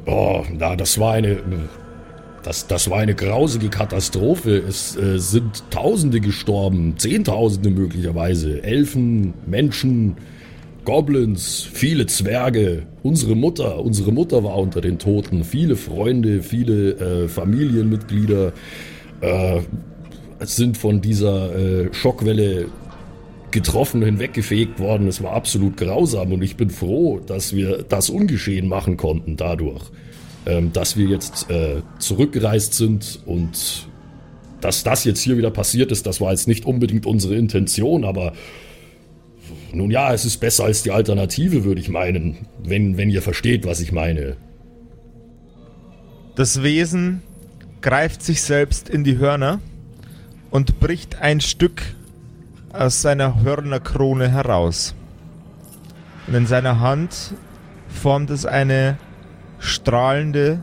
[0.06, 1.38] Oh, na, das war eine.
[2.44, 4.58] Das, das war eine grausige Katastrophe.
[4.58, 8.64] Es äh, sind Tausende gestorben, Zehntausende möglicherweise.
[8.64, 10.16] Elfen, Menschen,
[10.88, 12.84] Goblins, viele Zwerge.
[13.04, 15.44] Unsere Mutter, unsere Mutter war unter den Toten.
[15.44, 18.54] Viele Freunde, viele äh, Familienmitglieder
[19.20, 19.60] äh,
[20.40, 22.68] sind von dieser äh, Schockwelle
[23.52, 25.10] getroffen, hinweggefegt worden.
[25.10, 29.84] Es war absolut grausam und ich bin froh, dass wir das ungeschehen machen konnten dadurch.
[30.46, 33.90] Ähm, dass wir jetzt äh, zurückgereist sind und
[34.62, 38.32] dass das jetzt hier wieder passiert ist, das war jetzt nicht unbedingt unsere Intention, aber
[39.74, 43.66] nun ja, es ist besser als die Alternative, würde ich meinen, wenn, wenn ihr versteht,
[43.66, 44.38] was ich meine.
[46.36, 47.22] Das Wesen
[47.82, 49.60] greift sich selbst in die Hörner
[50.52, 51.82] und bricht ein Stück
[52.72, 54.96] aus seiner Hörnerkrone heraus.
[56.28, 57.34] Und in seiner Hand
[57.88, 58.98] formt es eine
[59.60, 60.62] strahlende,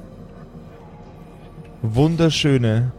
[1.82, 2.92] wunderschöne,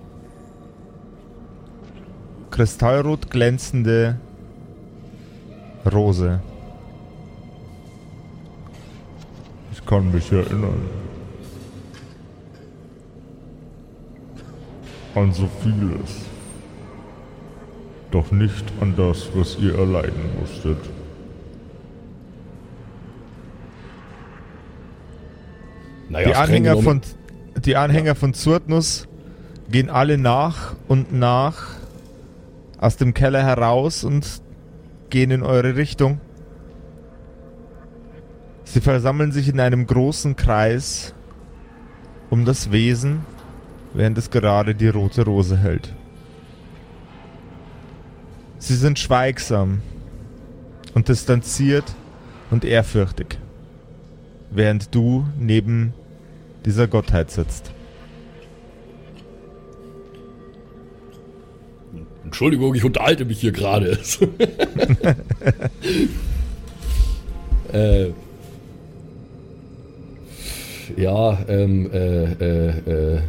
[2.51, 4.19] kristallrot glänzende
[5.91, 6.39] Rose.
[9.71, 10.81] Ich kann mich erinnern.
[15.13, 16.25] An so vieles.
[18.11, 20.77] Doch nicht an das, was ihr erleiden musstet.
[26.09, 27.01] Naja, Die Anhänger von
[27.65, 29.07] die Anhänger von Zurtnus
[29.69, 31.67] gehen alle nach und nach
[32.77, 34.41] aus dem Keller heraus und
[35.09, 36.19] gehen in eure Richtung.
[38.63, 41.13] Sie versammeln sich in einem großen Kreis
[42.29, 43.21] um das Wesen,
[43.93, 45.93] während es gerade die rote Rose hält.
[48.57, 49.81] Sie sind schweigsam
[50.95, 51.95] und distanziert
[52.49, 53.37] und ehrfürchtig,
[54.49, 55.93] während du neben
[56.65, 57.74] dieser Gottheit sitzt.
[62.35, 63.97] Entschuldigung, ich unterhalte mich hier gerade.
[67.71, 68.07] äh,
[70.97, 73.19] ja, ähm, äh, äh, äh.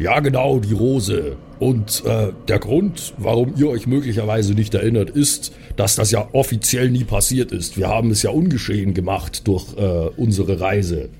[0.00, 1.36] Ja, genau, die Rose.
[1.60, 6.90] Und äh, der Grund, warum ihr euch möglicherweise nicht erinnert, ist, dass das ja offiziell
[6.90, 7.76] nie passiert ist.
[7.76, 11.10] Wir haben es ja ungeschehen gemacht durch äh, unsere Reise.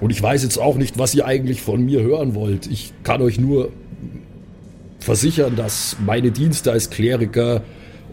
[0.00, 2.66] Und ich weiß jetzt auch nicht, was ihr eigentlich von mir hören wollt.
[2.66, 3.70] Ich kann euch nur
[4.98, 7.62] versichern, dass meine Dienste als Kleriker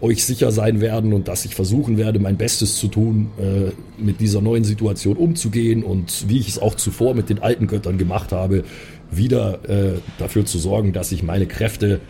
[0.00, 4.20] euch sicher sein werden und dass ich versuchen werde, mein Bestes zu tun, äh, mit
[4.20, 8.32] dieser neuen Situation umzugehen und wie ich es auch zuvor mit den alten Göttern gemacht
[8.32, 8.64] habe,
[9.10, 12.00] wieder äh, dafür zu sorgen, dass ich meine Kräfte,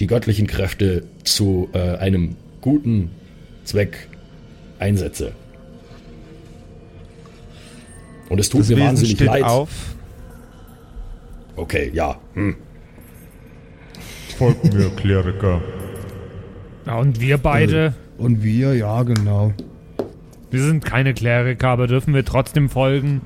[0.00, 3.10] die göttlichen Kräfte, zu äh, einem guten
[3.64, 4.08] Zweck
[4.78, 5.32] einsetze.
[8.28, 9.42] Und es tut Das mir Wesen wahnsinnig steht leid.
[9.44, 9.68] auf.
[11.56, 12.16] Okay, ja.
[12.34, 12.56] Hm.
[14.36, 15.62] Folgt mir, Kleriker.
[16.86, 19.52] Ja, und wir beide, Und wir, ja, genau.
[20.50, 23.22] wir sind keine Kleriker, aber dürfen wir trotzdem folgen?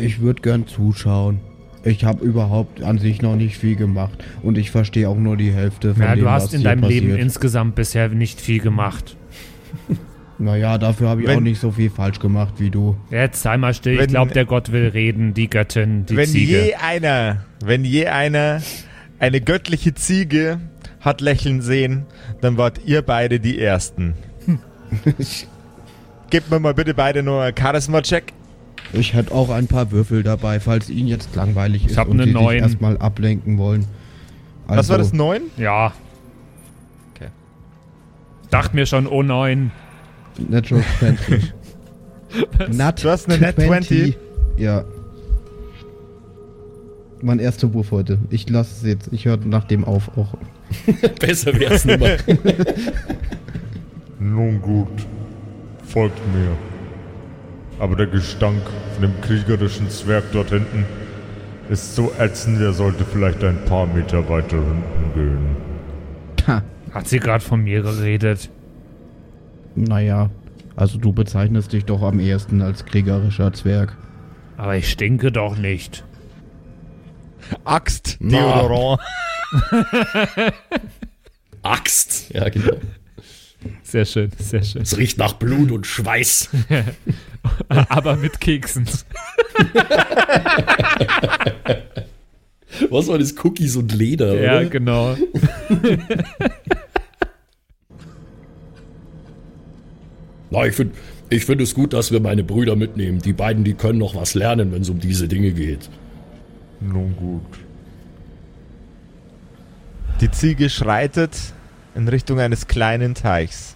[0.00, 1.40] Ich würde gern zuschauen.
[1.84, 4.24] Ich habe überhaupt an sich noch nicht viel gemacht.
[4.42, 6.80] Und ich verstehe auch nur die Hälfte von Ja, dem, du was hast in deinem
[6.80, 7.04] passiert.
[7.04, 9.16] Leben insgesamt bisher nicht viel gemacht.
[10.38, 12.96] Naja, dafür habe ich Wenn- auch nicht so viel falsch gemacht wie du.
[13.10, 16.26] Jetzt sei mal still, ich Wenn- glaube, der Gott will reden, die Göttin, die wenn
[16.28, 16.64] Ziege.
[16.66, 18.60] je einer, wenn je einer
[19.20, 20.58] eine göttliche Ziege
[21.00, 22.06] hat lächeln sehen,
[22.40, 24.14] dann wart ihr beide die Ersten.
[26.30, 28.32] Gebt mir mal bitte beide nur einen Charisma-Check.
[28.92, 32.24] Ich hätte auch ein paar Würfel dabei, falls ihnen jetzt langweilig ist hab und eine
[32.24, 32.56] sie sich Neun.
[32.58, 33.86] erstmal ablenken wollen.
[34.66, 35.42] Also, Was war das, neun?
[35.56, 35.92] Ja.
[37.14, 37.28] Okay.
[38.50, 39.70] Dachte mir schon, oh neun.
[40.38, 41.52] Natural 20.
[42.72, 44.16] Nat Du hast eine Nat 20.
[44.56, 44.84] Ja.
[47.22, 48.18] Mein erster Wurf heute.
[48.30, 49.08] Ich lasse es jetzt.
[49.12, 50.34] Ich höre nach dem auf auch.
[51.20, 52.18] Besser wär's nicht mehr.
[54.18, 54.88] Nun gut,
[55.86, 56.56] folgt mir.
[57.78, 58.62] Aber der Gestank
[58.94, 60.84] von dem kriegerischen Zwerg dort hinten
[61.68, 65.56] ist so ätzend, er sollte vielleicht ein paar Meter weiter hinten gehen.
[66.46, 66.62] Ha.
[66.92, 68.50] Hat sie gerade von mir geredet?
[69.74, 70.30] Naja.
[70.76, 73.96] Also du bezeichnest dich doch am ehesten als kriegerischer Zwerg.
[74.56, 76.04] Aber ich stinke doch nicht.
[77.64, 78.16] Axt.
[78.20, 79.00] Deodorant.
[81.62, 82.30] Axt.
[82.32, 82.72] Ja, genau.
[83.82, 84.82] Sehr schön, sehr schön.
[84.82, 86.50] Es riecht nach Blut und Schweiß.
[87.68, 88.86] Aber mit Keksen.
[92.90, 93.34] Was war das?
[93.44, 94.64] Cookies und Leder, Ja, oder?
[94.66, 95.16] genau.
[100.54, 100.94] Na, ich finde
[101.30, 103.18] ich find es gut, dass wir meine Brüder mitnehmen.
[103.18, 105.90] Die beiden, die können noch was lernen, wenn es um diese Dinge geht.
[106.80, 107.42] Nun gut.
[110.20, 111.36] Die Ziege schreitet
[111.96, 113.74] in Richtung eines kleinen Teichs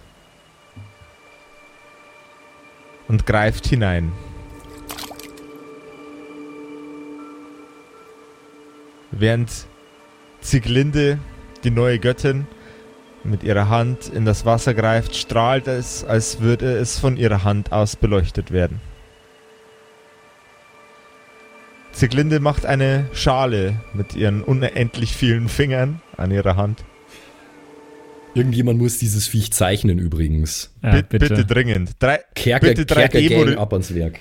[3.09, 4.13] und greift hinein.
[9.11, 9.49] Während
[10.39, 11.19] Zieglinde,
[11.65, 12.47] die neue Göttin,
[13.23, 17.71] mit ihrer Hand in das Wasser greift, strahlt es, als würde es von ihrer Hand
[17.71, 18.79] aus beleuchtet werden.
[21.91, 26.83] Zieglinde macht eine Schale mit ihren unendlich vielen Fingern an ihrer Hand.
[28.35, 30.73] Irgendjemand muss dieses Viech zeichnen übrigens.
[30.83, 31.17] Ja, bitte.
[31.19, 31.91] bitte dringend.
[31.99, 34.19] Drei, Kerker, Bitte drei Kerker ab ans Werk.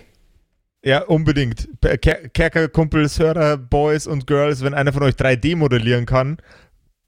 [0.82, 1.68] ja, unbedingt.
[2.00, 6.38] Ker Kerkerkumpels, Hörer, Boys und Girls, wenn einer von euch 3D modellieren kann,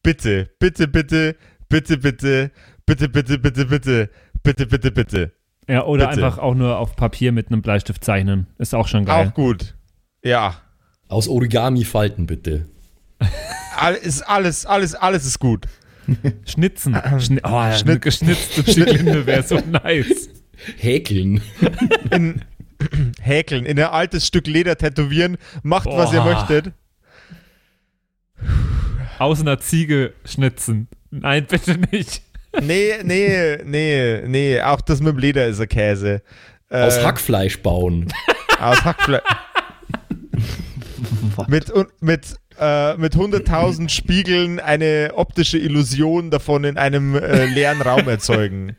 [0.02, 1.36] bitte, bitte, bitte,
[1.70, 2.50] bitte, bitte,
[2.84, 4.10] bitte, bitte, bitte, bitte,
[4.42, 5.32] bitte, bitte, bitte.
[5.68, 6.26] Ja, oder Bitte.
[6.26, 8.48] einfach auch nur auf Papier mit einem Bleistift zeichnen.
[8.58, 9.28] Ist auch schon geil.
[9.28, 9.76] Auch gut.
[10.24, 10.56] Ja.
[11.08, 12.66] Aus Origami falten, bitte.
[13.76, 15.66] Alles, alles, alles, alles ist gut.
[16.44, 16.96] Schnitzen.
[17.20, 20.28] Schni oh, ja, Schnitt- geschnitzte Schiglinde wäre so nice.
[20.76, 21.40] Häkeln.
[22.10, 22.42] In
[23.20, 26.34] Häkeln, in ein altes Stück Leder tätowieren, macht, was ihr Boah.
[26.34, 26.72] möchtet.
[29.18, 30.88] Aus einer Ziege schnitzen.
[31.10, 32.22] Nein, bitte nicht.
[32.60, 36.22] Nee, nee, nee, nee, auch das mit dem Leder ist ein Käse.
[36.68, 38.12] Äh, Aus Hackfleisch bauen.
[38.58, 39.22] Aus Hackfleisch.
[41.48, 48.08] mit, mit, äh, mit 100.000 Spiegeln eine optische Illusion davon in einem äh, leeren Raum
[48.08, 48.76] erzeugen.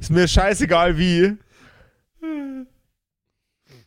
[0.00, 1.34] ist mir scheißegal wie.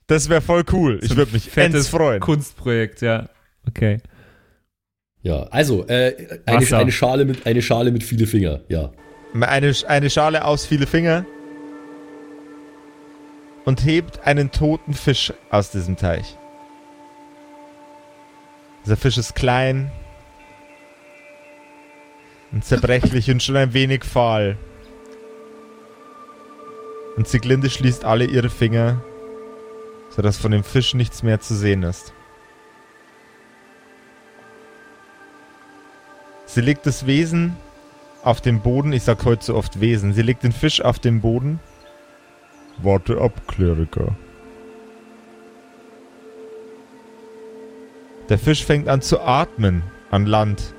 [0.08, 1.00] Das wäre voll cool.
[1.02, 2.22] Ich würde mich fettes freuen.
[2.22, 3.28] Kunstprojekt, ja.
[3.68, 4.00] Okay.
[5.28, 8.92] Ja, also, äh, eine, eine, Schale mit, eine Schale mit viele Finger, ja.
[9.34, 11.26] Eine, eine Schale aus viele Finger
[13.66, 16.38] und hebt einen toten Fisch aus diesem Teich.
[18.86, 19.92] Dieser Fisch ist klein
[22.54, 24.58] und zerbrechlich und schon ein wenig fahl.
[27.18, 29.04] Und Sieglinde schließt alle ihre Finger,
[30.10, 32.14] sodass von dem Fisch nichts mehr zu sehen ist.
[36.48, 37.56] Sie legt das Wesen
[38.24, 38.94] auf den Boden.
[38.94, 40.14] Ich sag heute so oft Wesen.
[40.14, 41.60] Sie legt den Fisch auf den Boden.
[42.80, 44.16] Warte ab, Kleriker.
[48.30, 50.74] Der Fisch fängt an zu atmen an Land.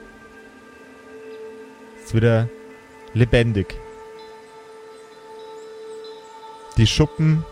[2.02, 2.48] Ist wieder
[3.12, 3.78] lebendig.
[6.78, 7.44] Die Schuppen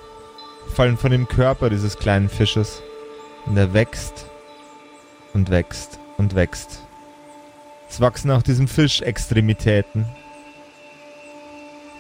[0.74, 2.82] fallen von dem Körper dieses kleinen Fisches.
[3.44, 4.26] Und er wächst
[5.34, 6.85] und wächst und wächst.
[7.88, 10.06] Es wachsen auch diesem Fisch Extremitäten.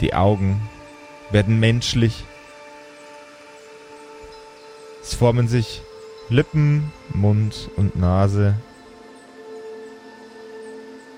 [0.00, 0.68] Die Augen
[1.30, 2.24] werden menschlich.
[5.02, 5.82] Es formen sich
[6.28, 8.56] Lippen, Mund und Nase.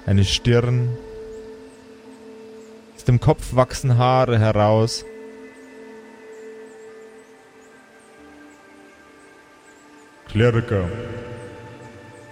[0.07, 0.97] Eine Stirn.
[2.95, 5.05] Aus dem Kopf wachsen Haare heraus.
[10.29, 10.89] Kleriker,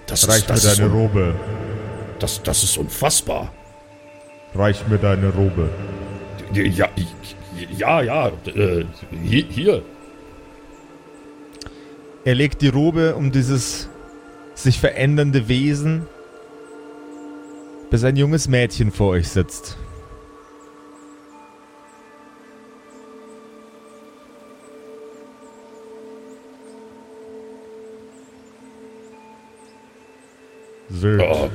[0.07, 1.34] Das reich ist, mir deine Robe.
[2.18, 3.52] Das, das ist unfassbar.
[4.54, 5.70] Reich mir deine Robe.
[6.52, 6.88] Ja,
[7.76, 8.84] ja, ja, äh,
[9.22, 9.82] hier.
[12.24, 13.88] Er legt die Robe um dieses
[14.54, 16.06] sich verändernde Wesen,
[17.90, 19.76] bis ein junges Mädchen vor euch sitzt.
[30.88, 31.50] Seht, Oh,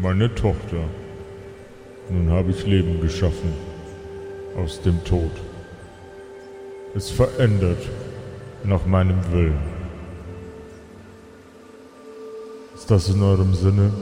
[0.00, 0.84] meine Tochter.
[2.08, 3.52] Nun habe ich Leben geschaffen.
[4.56, 5.30] Aus dem Tod.
[6.94, 7.88] Es verändert
[8.64, 9.60] nach meinem Willen.
[12.74, 13.92] Ist das in eurem Sinne,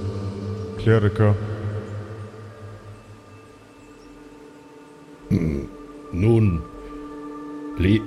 [0.79, 1.35] Kleriker?
[6.13, 6.63] nun,
[7.77, 8.01] Le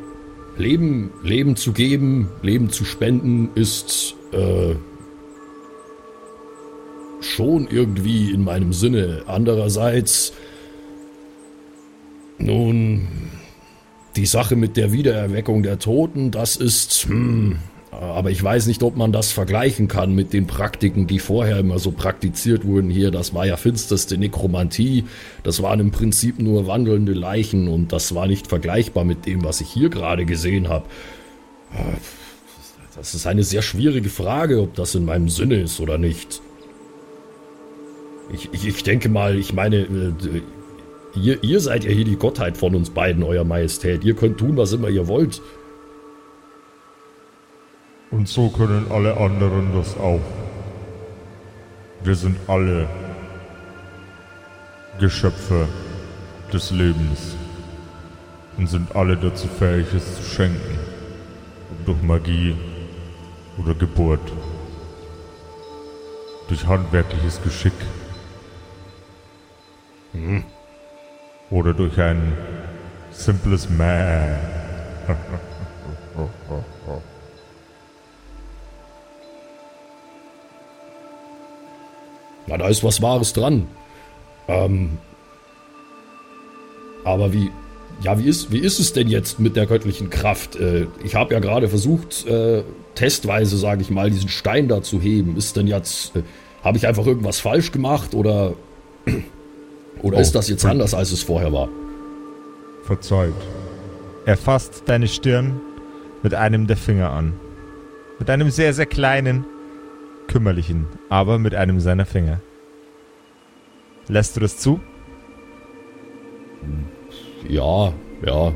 [0.57, 4.75] Leben, Leben zu geben, Leben zu spenden, ist äh,
[7.21, 9.23] schon irgendwie in meinem Sinne.
[9.27, 10.33] Andererseits,
[12.37, 13.07] nun,
[14.15, 17.59] die Sache mit der Wiedererweckung der Toten, das ist, hm,
[17.91, 21.77] aber ich weiß nicht, ob man das vergleichen kann mit den Praktiken, die vorher immer
[21.77, 23.11] so praktiziert wurden hier.
[23.11, 25.05] Das war ja finsterste Nekromantie.
[25.43, 29.61] Das waren im Prinzip nur wandelnde Leichen und das war nicht vergleichbar mit dem, was
[29.61, 30.85] ich hier gerade gesehen habe.
[32.95, 36.41] Das ist eine sehr schwierige Frage, ob das in meinem Sinne ist oder nicht.
[38.33, 40.41] Ich, ich, ich denke mal, ich meine, äh,
[41.15, 44.03] ihr, ihr seid ja hier die Gottheit von uns beiden, Euer Majestät.
[44.03, 45.41] Ihr könnt tun, was immer ihr wollt.
[48.09, 50.21] Und so können alle anderen das auch.
[52.03, 52.89] Wir sind alle
[54.99, 55.67] Geschöpfe
[56.51, 57.35] des Lebens
[58.57, 60.79] und sind alle dazu fähig, es zu schenken.
[61.85, 62.55] Durch Magie
[63.57, 64.19] oder Geburt.
[66.47, 67.73] Durch handwerkliches Geschick.
[71.49, 72.33] Oder durch ein
[73.11, 74.35] simples Mäh.
[82.47, 83.67] Na, da ist was Wahres dran.
[84.47, 84.97] Ähm,
[87.05, 87.49] aber wie,
[88.01, 90.55] ja, wie ist, wie ist es denn jetzt mit der göttlichen Kraft?
[90.55, 92.63] Äh, ich habe ja gerade versucht, äh,
[92.95, 95.37] testweise, sage ich mal, diesen Stein da zu heben.
[95.37, 96.23] Ist denn jetzt, äh,
[96.63, 98.53] habe ich einfach irgendwas falsch gemacht oder,
[100.01, 101.69] oder Oh, ist das jetzt anders, als es vorher war?
[102.83, 103.33] Verzeiht.
[104.25, 105.59] Er fasst deine Stirn
[106.23, 107.33] mit einem der Finger an.
[108.19, 109.45] Mit einem sehr, sehr kleinen,
[110.27, 112.39] kümmerlichen, aber mit einem seiner Finger.
[114.07, 114.79] Lässt du das zu?
[117.47, 117.93] Ja,
[118.25, 118.53] ja.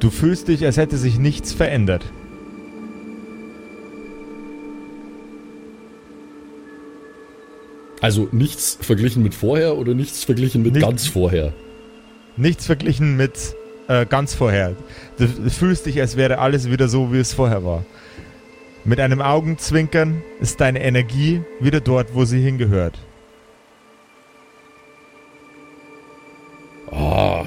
[0.00, 2.04] Du fühlst dich, als hätte sich nichts verändert.
[8.00, 11.52] Also nichts verglichen mit vorher oder nichts verglichen mit Nicht- ganz vorher?
[12.36, 13.32] Nichts verglichen mit
[13.88, 14.74] äh, ganz vorher.
[15.18, 17.84] Du, du fühlst dich, als wäre alles wieder so, wie es vorher war.
[18.84, 22.98] Mit einem Augenzwinkern ist deine Energie wieder dort, wo sie hingehört.
[26.90, 27.44] Ah,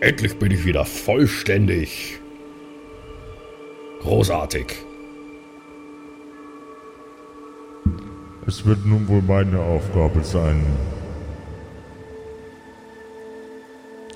[0.00, 2.18] endlich bin ich wieder vollständig.
[4.02, 4.66] Großartig.
[8.46, 10.64] Es wird nun wohl meine Aufgabe sein,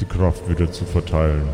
[0.00, 1.48] die Kraft wieder zu verteilen.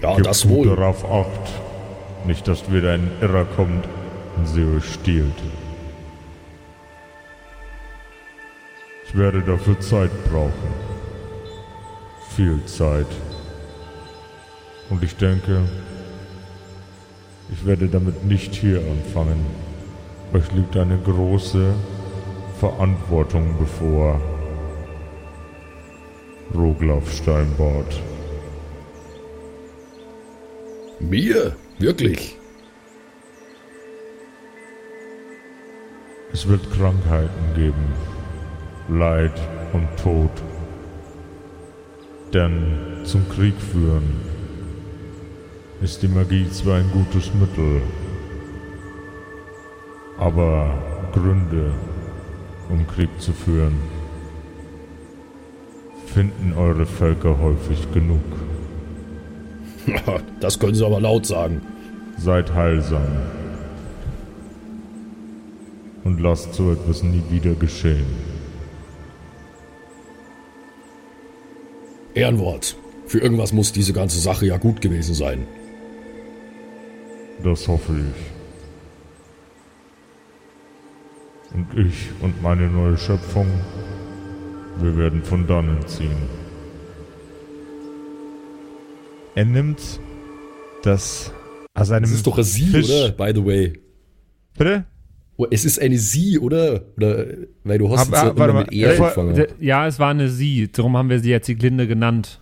[0.00, 0.66] Ja, Gebt das wohl.
[0.66, 1.52] darauf acht,
[2.26, 3.86] nicht, dass wieder ein Irrer kommt
[4.36, 5.34] und sie euch stiehlt.
[9.06, 10.74] Ich werde dafür Zeit brauchen.
[12.30, 13.06] Viel Zeit.
[14.90, 15.62] Und ich denke,
[17.50, 19.44] ich werde damit nicht hier anfangen.
[20.32, 21.74] Euch liegt eine große
[22.58, 24.20] Verantwortung bevor.
[26.54, 28.00] Roglaf Steinbart.
[31.00, 31.56] Mir?
[31.78, 32.38] Wirklich?
[36.32, 37.92] Es wird Krankheiten geben,
[38.88, 39.40] Leid
[39.72, 40.30] und Tod.
[42.32, 44.33] Denn zum Krieg führen
[45.84, 47.82] ist die Magie zwar ein gutes Mittel,
[50.18, 50.78] aber
[51.12, 51.74] Gründe,
[52.70, 53.74] um Krieg zu führen,
[56.06, 58.24] finden eure Völker häufig genug.
[60.40, 61.60] Das können Sie aber laut sagen.
[62.18, 63.06] Seid heilsam.
[66.04, 68.06] Und lasst so etwas nie wieder geschehen.
[72.14, 72.76] Ehrenwort.
[73.06, 75.46] Für irgendwas muss diese ganze Sache ja gut gewesen sein.
[77.42, 78.32] Das hoffe ich.
[81.54, 83.46] Und ich und meine neue Schöpfung,
[84.80, 86.10] wir werden von dannen ziehen.
[89.36, 89.80] Er nimmt
[90.82, 91.32] das
[91.74, 92.88] aus einem Das ist doch ein Sie, Fisch.
[92.88, 93.10] oder?
[93.10, 93.72] By the way.
[94.56, 94.84] Bitte?
[95.36, 96.82] Oh, es ist eine Sie, oder?
[96.96, 97.26] Oder,
[97.64, 99.46] weil du hast Aber- jetzt mal, mit er angefangen.
[99.60, 102.40] Ja, es war eine Sie, darum haben wir sie jetzt die Glinde genannt.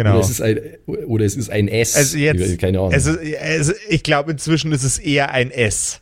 [0.00, 0.12] Genau.
[0.12, 1.94] Oder es ist ein, oder es ist ein S.
[1.94, 2.94] Also jetzt, Keine Ahnung.
[2.94, 6.00] Also, also ich glaube inzwischen ist es eher ein S.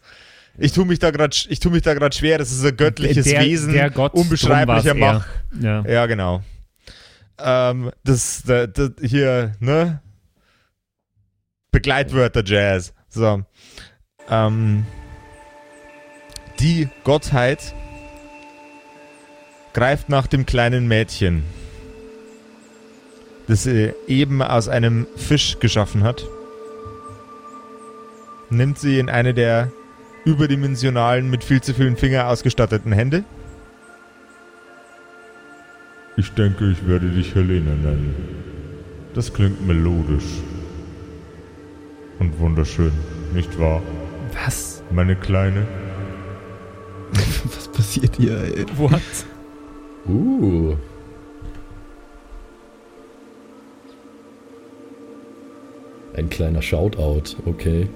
[0.57, 2.39] Ich tue mich da gerade, ich tue mich da gerade schwer.
[2.39, 5.29] Das ist ein göttliches der, Wesen, der Gott, unbeschreiblicher Macht.
[5.61, 5.85] Ja.
[5.85, 6.45] Ja, genau.
[7.41, 10.01] Ähm, das, das, das hier, ne?
[11.73, 12.95] Begleitwörter Jazz.
[13.09, 13.43] So.
[14.31, 14.87] Ähm,
[16.61, 17.75] die Gottheit
[19.73, 21.43] greift nach dem kleinen Mädchen,
[23.49, 26.25] das sie eben aus einem Fisch geschaffen hat,
[28.51, 29.73] nimmt sie in eine der
[30.25, 33.25] überdimensionalen, mit viel zu vielen Fingern ausgestatteten Hände
[36.19, 38.13] Ich denke, ich werde dich Helene nennen.
[39.15, 40.43] Das klingt melodisch.
[42.19, 42.91] Und wunderschön,
[43.33, 43.81] nicht wahr?
[44.45, 44.83] Was?
[44.91, 45.65] Meine Kleine?
[47.45, 48.67] Was passiert hier, ey?
[48.77, 49.01] What?
[50.09, 50.77] uh.
[56.19, 57.89] Ein kleiner Shoutout, okay.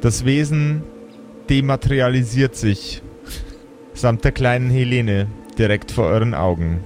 [0.00, 0.82] Das Wesen
[1.50, 3.02] dematerialisiert sich
[3.92, 5.26] samt der kleinen Helene
[5.58, 6.80] direkt vor euren Augen.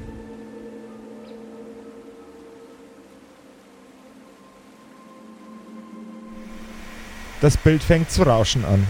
[7.41, 8.85] Das Bild fängt zu rauschen an.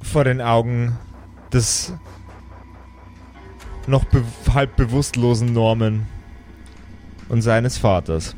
[0.00, 0.96] Vor den Augen
[1.52, 1.92] des
[3.86, 4.22] noch be
[4.52, 6.06] halb bewusstlosen Norman
[7.28, 8.34] und seines Vaters.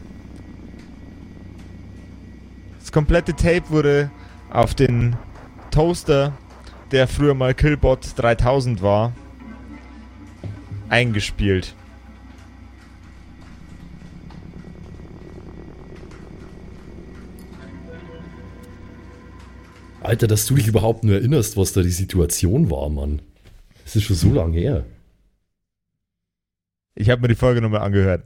[2.81, 4.11] Das komplette Tape wurde
[4.51, 5.17] auf den
[5.71, 6.33] Toaster,
[6.93, 9.12] der früher mal Killbot 3000 war,
[10.89, 11.75] eingespielt.
[20.05, 23.23] Alter, dass du dich überhaupt nur erinnerst, was da die Situation war, Mann.
[23.85, 24.85] Das ist schon so lange her.
[26.95, 28.23] Ich habe mir die Folge nochmal angehört.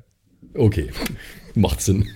[0.54, 0.90] Okay,
[1.54, 2.08] macht Sinn.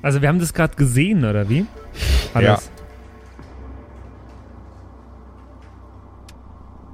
[0.00, 1.66] Also wir haben das gerade gesehen, oder wie?
[2.32, 2.54] Ja.
[2.54, 2.70] Alles.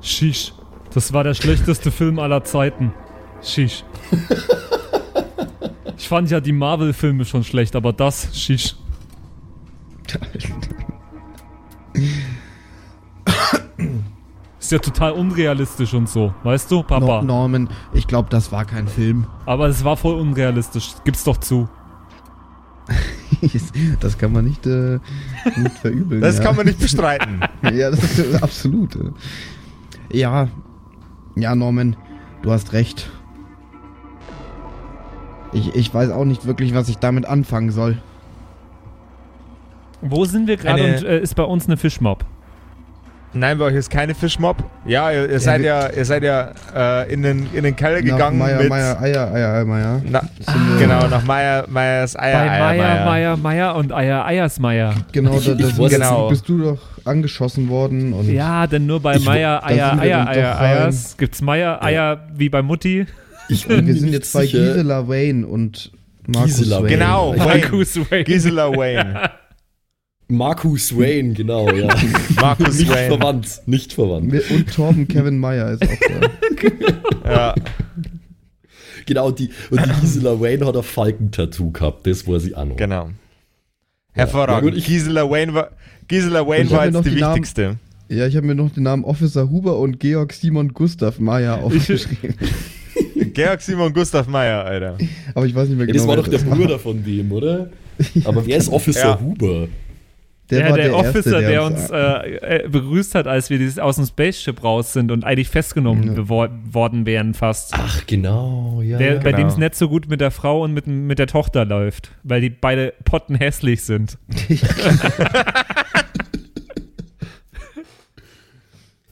[0.00, 0.52] Shish.
[0.92, 2.92] Das war der schlechteste Film aller Zeiten.
[3.40, 3.84] Shish.
[6.12, 8.76] Ich fand ja die Marvel-Filme schon schlecht, aber das, shish.
[14.60, 17.22] Ist ja total unrealistisch und so, weißt du, Papa?
[17.22, 19.26] No Norman, ich glaube, das war kein Film.
[19.46, 20.92] Aber es war voll unrealistisch.
[21.06, 21.66] Gib's doch zu.
[24.00, 24.98] das kann man nicht, äh,
[25.56, 26.20] nicht verübeln.
[26.20, 26.44] Das ja.
[26.44, 27.40] kann man nicht bestreiten.
[27.72, 28.96] ja, das ist absolut.
[28.96, 29.12] äh.
[30.12, 30.48] Ja,
[31.36, 31.96] ja, Norman,
[32.42, 33.10] du hast recht.
[35.52, 37.98] Ich, ich weiß auch nicht wirklich, was ich damit anfangen soll.
[40.00, 42.24] Wo sind wir gerade und äh, ist bei uns eine Fischmob?
[43.34, 44.56] Nein, bei euch ist keine Fischmob.
[44.84, 48.36] Ja, ihr, ihr seid ja, ihr seid ja äh, in, den, in den Keller gegangen
[48.38, 48.68] Nach Meier, mit.
[48.68, 50.02] Meier, Eier, Eier, Eier, Meier.
[50.04, 50.22] Na,
[50.78, 54.94] genau, nach Meier, Meiers Eier, Bei Eier, Meier, Meier, Meier und Eier, Eiersmeier.
[55.12, 56.28] Genau, Ich- da, ich da sind- genau.
[56.28, 60.60] bist du doch angeschossen worden und Ja, denn nur bei Ich- Meier, Eier, Eier, Eier.
[60.60, 61.16] Eiers.
[61.16, 63.06] Gibt's Meier, Eier wie bei Mutti?
[63.52, 64.58] Ich bin wir sind jetzt bei sicher.
[64.74, 65.92] Gisela Wayne und
[66.26, 66.88] Markus Gisela Wayne.
[66.88, 67.44] Genau, Wayne.
[67.44, 68.24] Markus Wayne.
[68.24, 69.30] Gisela Wayne.
[70.28, 71.88] Marcus Wayne, genau, ja.
[72.40, 73.08] Markus nicht Wayne.
[73.16, 74.32] verwandt, nicht verwandt.
[74.50, 75.88] Und Torben Kevin Meyer ist auch
[77.22, 77.30] da.
[77.30, 77.54] Ja.
[79.04, 82.76] Genau, die, und die Gisela Wayne hat ein Falkentattoo gehabt, das war sie auch noch.
[82.76, 83.06] Genau.
[83.08, 83.12] Ja,
[84.12, 84.70] Hervorragend.
[84.70, 85.70] gut, ich- Gisela Wayne war,
[86.08, 87.76] Gisela Wayne war jetzt noch die die Namen- wichtigste.
[88.08, 92.36] Ja, ich habe mir noch den Namen Officer Huber und Georg Simon Gustav Meyer aufgeschrieben.
[93.34, 94.98] Georg Simon Gustav Meyer, Alter.
[95.34, 96.06] Aber ich weiß nicht mehr Ja, genau.
[96.06, 96.38] das war doch der.
[96.38, 97.70] Bruder von dem, oder?
[98.24, 99.20] Aber wer ist Officer Ja.
[99.20, 99.68] Huber?
[100.50, 103.56] Der ja, war der, der, Officer, Erste, der uns äh, äh, begrüßt hat, als wir
[103.58, 106.28] dieses, aus dem Spaceship raus sind und eigentlich festgenommen Ja.
[106.28, 107.72] worden wären fast.
[107.74, 108.98] Ach, genau, ja.
[108.98, 109.18] der, ja.
[109.20, 109.38] Bei genau.
[109.38, 112.10] dem es nicht so gut mit der Frau und mit, dem- mit der Tochter läuft,
[112.22, 114.18] weil die beide potten hässlich sind.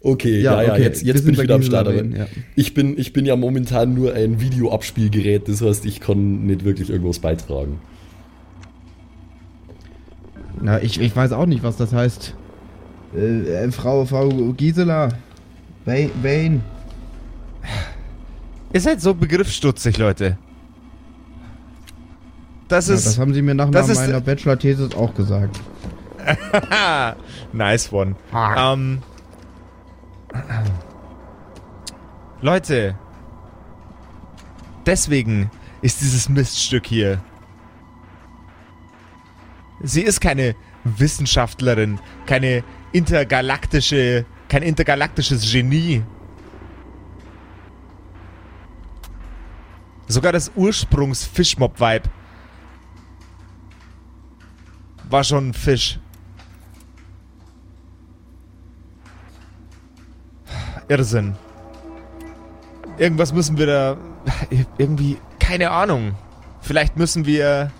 [0.03, 1.87] Okay, ja, ja, okay, jetzt, jetzt bin ich wieder am Start.
[1.87, 2.27] Aber Wayne, ja.
[2.57, 6.89] ich, bin, ich bin ja momentan nur ein Videoabspielgerät, das heißt, ich kann nicht wirklich
[6.89, 7.79] irgendwas beitragen.
[10.61, 12.35] Na, ich, ich weiß auch nicht, was das heißt.
[13.15, 15.09] Äh, äh, Frau, Frau Gisela
[15.85, 16.61] Wayne.
[18.73, 20.39] Ihr seid so begriffsstutzig, Leute.
[22.69, 23.07] Das Ja, ist.
[23.07, 25.59] das haben sie mir nach, ist- meiner Bachelor-Thesis auch gesagt.
[27.53, 28.15] nice one.
[28.57, 28.99] Ähm,
[32.41, 32.97] Leute,
[34.87, 35.51] deswegen
[35.83, 37.23] ist dieses Miststück hier.
[39.83, 40.55] Sie ist keine
[40.85, 46.03] Wissenschaftlerin, keine intergalaktische, kein intergalaktisches Genie.
[50.07, 52.09] Sogar das Ursprungs-Fischmob-Vibe
[55.09, 55.99] war schon ein Fisch.
[60.91, 61.35] Irrsinn.
[62.99, 63.97] Irgendwas müssen wir da.
[64.77, 65.19] Irgendwie.
[65.39, 66.17] Keine Ahnung.
[66.61, 67.71] Vielleicht müssen wir.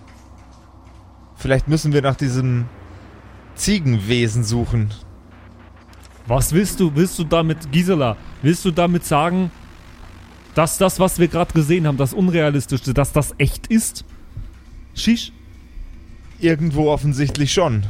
[1.35, 2.67] Vielleicht müssen wir nach diesem
[3.57, 4.91] Ziegenwesen suchen.
[6.27, 9.51] Was willst du, willst du damit, Gisela, willst du damit sagen,
[10.55, 14.05] dass das, was wir gerade gesehen haben, das Unrealistische, dass das echt ist?
[14.95, 15.33] Shish?
[16.39, 17.83] Irgendwo offensichtlich schon.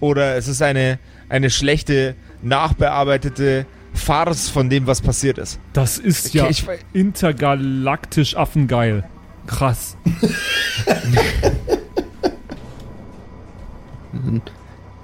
[0.00, 0.98] Oder es ist eine,
[1.28, 5.58] eine schlechte, nachbearbeitete Farce von dem, was passiert ist.
[5.72, 9.04] Das ist ja Ich, ich, intergalaktisch affengeil.
[9.46, 9.96] Krass.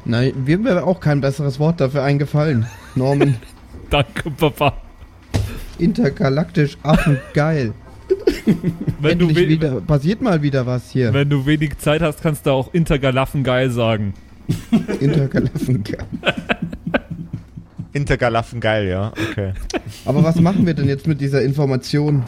[0.05, 2.67] Nein, mir wäre auch kein besseres Wort dafür eingefallen.
[2.95, 3.37] Norman,
[3.91, 4.75] Danke, Papa.
[5.79, 7.73] intergalaktisch affengeil.
[9.01, 11.13] Wenn du, Endlich wieder, passiert mal wieder was hier.
[11.13, 14.15] wenn du wenig Zeit hast, kannst du auch intergalaffengeil sagen.
[15.01, 16.05] Intergalaffengeil.
[17.97, 19.13] Intergalaffen geil, ja.
[19.31, 19.55] Okay.
[20.05, 22.25] Aber was machen wir denn jetzt mit dieser Information?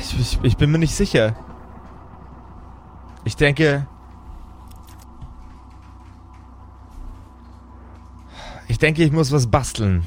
[0.00, 1.36] Ich, ich, ich bin mir nicht sicher.
[3.24, 3.86] Ich denke.
[8.66, 10.04] Ich denke, ich muss was basteln.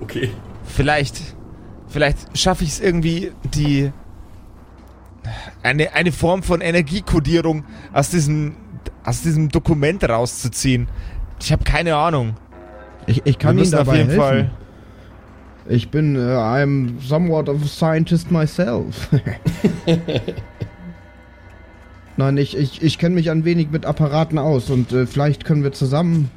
[0.00, 0.30] Okay.
[0.64, 1.36] Vielleicht.
[1.88, 3.92] Vielleicht schaffe ich es irgendwie, die.
[5.62, 8.56] Eine, eine Form von Energiekodierung aus diesem,
[9.04, 10.88] aus diesem Dokument rauszuziehen.
[11.42, 12.36] Ich habe keine Ahnung.
[13.06, 14.22] Ich, ich kann Ihnen müssen auf dabei jeden helfen.
[14.22, 14.50] Fall.
[15.68, 19.08] Ich bin, äh, I'm somewhat of a scientist myself.
[22.16, 25.64] Nein, ich, ich, ich kenne mich ein wenig mit Apparaten aus und äh, vielleicht können
[25.64, 26.30] wir zusammen.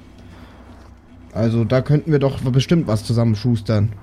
[1.34, 3.94] Also da könnten wir doch bestimmt was zusammenschustern.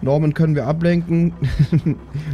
[0.00, 1.32] Norman können wir ablenken.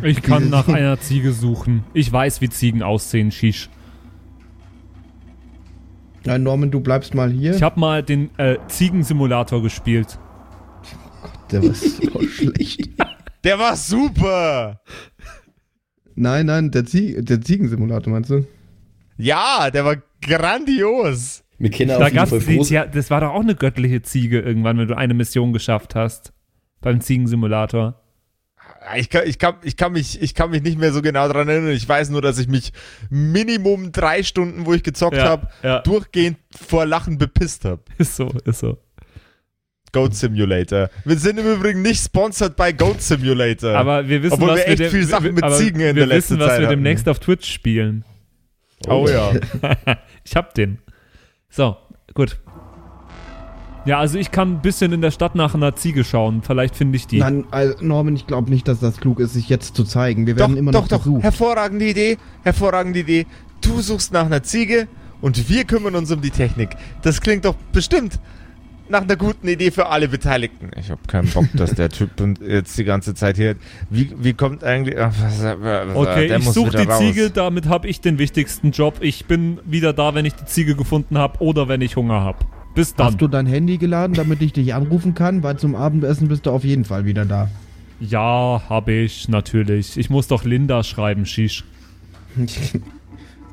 [0.03, 1.85] Ich kann nach einer Ziege suchen.
[1.95, 3.71] Ich weiß, wie Ziegen aussehen, Shish.
[6.25, 7.55] Nein, Norman, du bleibst mal hier.
[7.55, 10.19] Ich habe mal den äh, Ziegensimulator gespielt.
[11.51, 12.91] Der war so schlecht.
[13.45, 14.81] Der war super!
[16.15, 18.47] Nein, nein, der, Zie der Ziegensimulator meinst du?
[19.17, 21.45] Ja, der war grandios.
[21.71, 24.41] Kennen auf Da jeden gab's Fall die, ja, das war doch auch eine göttliche Ziege
[24.41, 26.33] irgendwann, wenn du eine Mission geschafft hast.
[26.81, 28.02] Beim Ziegensimulator.
[28.97, 31.49] Ich kann, ich, kann, ich, kann mich, ich kann mich nicht mehr so genau dran
[31.49, 31.71] erinnern.
[31.73, 32.73] Ich weiß nur, dass ich mich
[33.11, 35.79] Minimum drei Stunden, wo ich gezockt Ja, habe, ja.
[35.81, 37.83] durchgehend vor Lachen bepisst habe.
[37.99, 38.79] Ist so, ist so.
[39.93, 40.89] Goat Simulator.
[41.05, 43.75] Wir sind im Übrigen nicht sponsored bei Goat Simulator.
[43.77, 45.87] Aber wir wissen, Obwohl was wir wir echt dem- viel Sachen wir- mit Ziegen in
[45.89, 48.05] wir der letzten wissen, was Zeit wir demnächst auf Twitch spielen.
[48.89, 49.33] oh ja.
[50.25, 50.79] ich hab den.
[51.51, 51.77] So,
[52.15, 52.39] gut.
[53.85, 56.43] Ja, also ich kann ein bisschen in der Stadt nach einer Ziege schauen.
[56.43, 57.19] Vielleicht finde ich die.
[57.19, 60.27] Nein, also Norman, ich glaube nicht, dass das klug ist, sich jetzt zu zeigen.
[60.27, 60.99] Wir Doch, werden immer doch, noch doch.
[60.99, 61.23] gesucht.
[61.23, 62.19] Hervorragende Idee.
[62.45, 63.27] Hervorragende Idee.
[63.61, 64.87] Du suchst nach einer Ziege
[65.21, 66.71] und wir kümmern uns um die Technik.
[67.03, 68.19] Das klingt doch bestimmt
[68.89, 70.71] nach einer guten Idee für alle Beteiligten.
[70.79, 73.57] Ich habe keinen Bock, dass der Typ und jetzt die ganze Zeit hier.
[73.91, 74.99] Wie, wie kommt eigentlich.
[74.99, 76.99] Ach, was, was, Okay, der ich suche die raus.
[76.99, 78.99] Ziege, damit habe ich den wichtigsten Job.
[79.01, 82.39] Ich bin wieder da, wenn ich die Ziege gefunden habe oder wenn ich Hunger habe.
[82.75, 83.09] Bis dann.
[83.09, 85.43] Hast du dein Handy geladen, damit ich dich anrufen kann?
[85.43, 87.51] Weil zum Abendessen bist du auf jeden Fall wieder da.
[88.01, 89.97] Ja, habe ich, natürlich.
[89.97, 91.65] Ich muss doch Linda schreiben, Shish.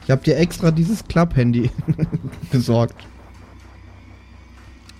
[0.06, 1.70] Ich habe dir extra dieses Club-Handy
[2.52, 3.06] besorgt.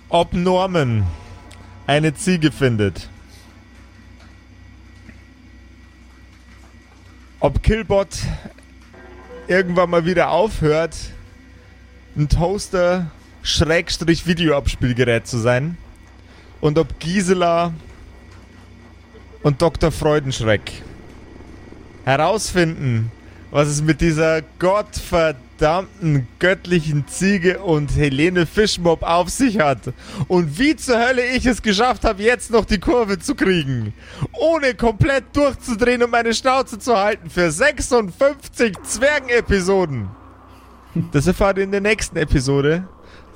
[0.08, 1.04] Ob Norman
[1.88, 3.08] eine Ziege findet.
[7.40, 8.18] Ob Killbot
[9.48, 10.96] irgendwann mal wieder aufhört,
[12.16, 13.10] ein Toaster
[13.42, 15.76] Schrägstrich Videoabspielgerät zu sein.
[16.60, 17.72] Und ob Gisela
[19.42, 19.90] und Dr.
[19.90, 20.82] Freudenschreck
[22.04, 23.10] herausfinden,
[23.50, 29.92] was es mit dieser gottverdammten göttlichen Ziege und Helene Fischmob auf sich hat.
[30.28, 33.92] Und wie zur Hölle ich es geschafft habe, jetzt noch die Kurve zu kriegen.
[34.32, 40.08] Ohne komplett durchzudrehen und meine Schnauze zu halten für 56 Zwergen-Episoden.
[41.12, 42.84] Das erfahrt ihr in der nächsten Episode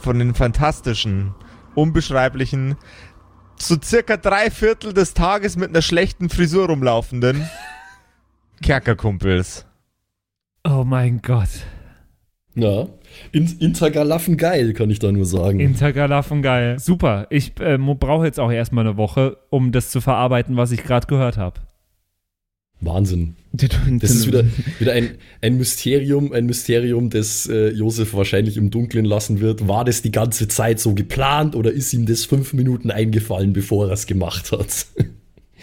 [0.05, 1.35] von den fantastischen,
[1.75, 2.77] unbeschreiblichen,
[3.57, 7.49] zu circa drei Viertel des Tages mit einer schlechten Frisur rumlaufenden
[8.63, 9.67] Kerkerkumpels.
[10.65, 11.49] Oh mein Gott.
[12.55, 12.87] Ja,
[13.33, 15.59] In Intergalaffen geil, kann ich da nur sagen.
[15.59, 16.79] Intergalaffen geil.
[16.79, 17.27] Super.
[17.31, 21.07] Ich äh, brauche jetzt auch erstmal eine Woche, um das zu verarbeiten, was ich gerade
[21.07, 21.61] gehört habe.
[22.81, 23.37] Wahnsinn.
[23.53, 24.45] Das ist wieder,
[24.79, 25.11] wieder ein,
[25.41, 29.69] ein Mysterium, ein Mysterium, das äh, Josef wahrscheinlich im Dunkeln lassen wird.
[29.69, 33.87] War das die ganze Zeit so geplant oder ist ihm das fünf Minuten eingefallen, bevor
[33.87, 34.87] er es gemacht hat?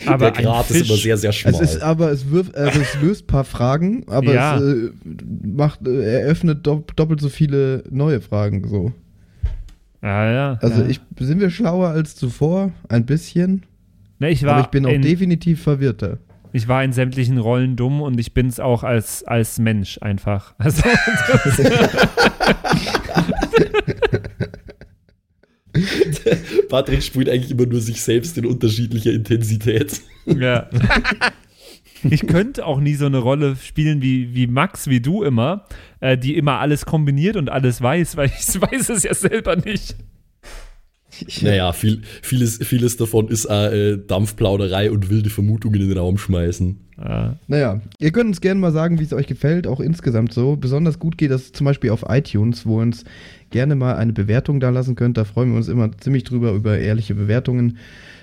[0.05, 1.53] Aber Der Grad ist immer sehr, sehr schmal.
[1.53, 4.57] Es ist aber, es, wirft, also es löst ein paar Fragen, aber Ja.
[4.57, 4.89] es äh,
[5.45, 8.67] macht, äh, eröffnet dopp doppelt so viele neue Fragen.
[8.67, 8.93] So.
[10.01, 10.59] Ja, ja.
[10.61, 10.87] Also ja.
[10.87, 12.71] ich, sind wir schlauer als zuvor?
[12.89, 13.63] Ein bisschen.
[14.19, 16.17] Ne, ich war aber ich bin auch in, definitiv verwirrter.
[16.53, 20.55] Ich war in sämtlichen Rollen dumm und ich bin es auch als, als Mensch einfach.
[20.63, 20.83] Also,
[26.69, 30.01] Patrick spielt eigentlich immer nur sich selbst in unterschiedlicher Intensität.
[30.25, 30.67] ja.
[32.03, 35.65] Ich könnte auch nie so eine Rolle spielen wie, wie Max, wie du immer,
[35.99, 39.95] äh, die immer alles kombiniert und alles weiß, weil ich weiß es ja selber nicht.
[41.41, 46.77] Naja, viel, vieles, vieles davon ist äh, Dampfplauderei und wilde Vermutungen in den Raum schmeißen.
[47.03, 50.55] Äh, Naja, ihr könnt uns gerne mal sagen, wie es euch gefällt, auch insgesamt so.
[50.55, 53.03] Besonders gut geht das zum Beispiel auf iTunes, wo ihr uns
[53.49, 55.17] gerne mal eine Bewertung da lassen könnt.
[55.17, 57.77] Da freuen wir uns immer ziemlich drüber, über ehrliche Bewertungen.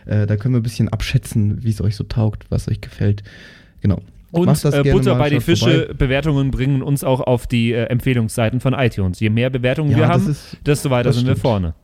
[0.06, 3.22] Äh, da können wir ein bisschen abschätzen, wie es euch so taugt, was euch gefällt.
[3.82, 4.00] Genau.
[4.32, 5.94] und äh, Butter mal, bei die Fische vorbei.
[5.94, 9.20] Bewertungen bringen uns auch auf die äh, Empfehlungsseiten von iTunes.
[9.20, 11.42] Je mehr Bewertungen Ja, wir haben, ist- desto weiter sind wir stimmt.
[11.42, 11.74] vorne.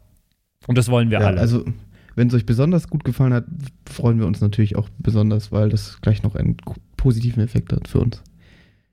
[0.66, 1.40] Und das wollen wir Ja, alle.
[1.40, 1.64] also,
[2.16, 3.44] wenn es euch besonders gut gefallen hat,
[3.90, 6.56] freuen wir uns natürlich auch besonders, weil das gleich noch einen
[6.96, 8.22] positiven Effekt hat für uns.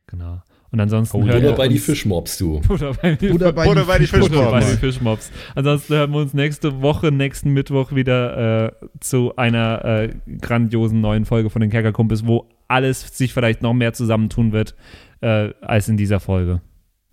[0.08, 0.42] genau.
[0.74, 2.62] Und ansonsten Oh, hören oder wir bei die uns- Fischmobs, du.
[2.68, 4.30] Butter bei die, Oder bei, Oder bei die Fischmobs.
[4.32, 5.28] Butter bei die Fischmobs.
[5.28, 5.32] Fischmobs.
[5.54, 11.26] Ansonsten hören wir uns nächste Woche, nächsten Mittwoch wieder äh, zu einer äh, grandiosen neuen
[11.26, 14.74] Folge von den Kerkerkumpels, wo alles sich vielleicht noch mehr zusammentun wird
[15.20, 16.62] äh, als in dieser Folge.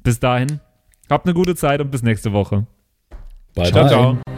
[0.04, 0.60] Bis dahin,
[1.10, 2.64] habt eine gute Zeit und bis nächste Woche.
[3.56, 3.88] Bye, Ciao, bye.
[3.90, 4.37] ciao.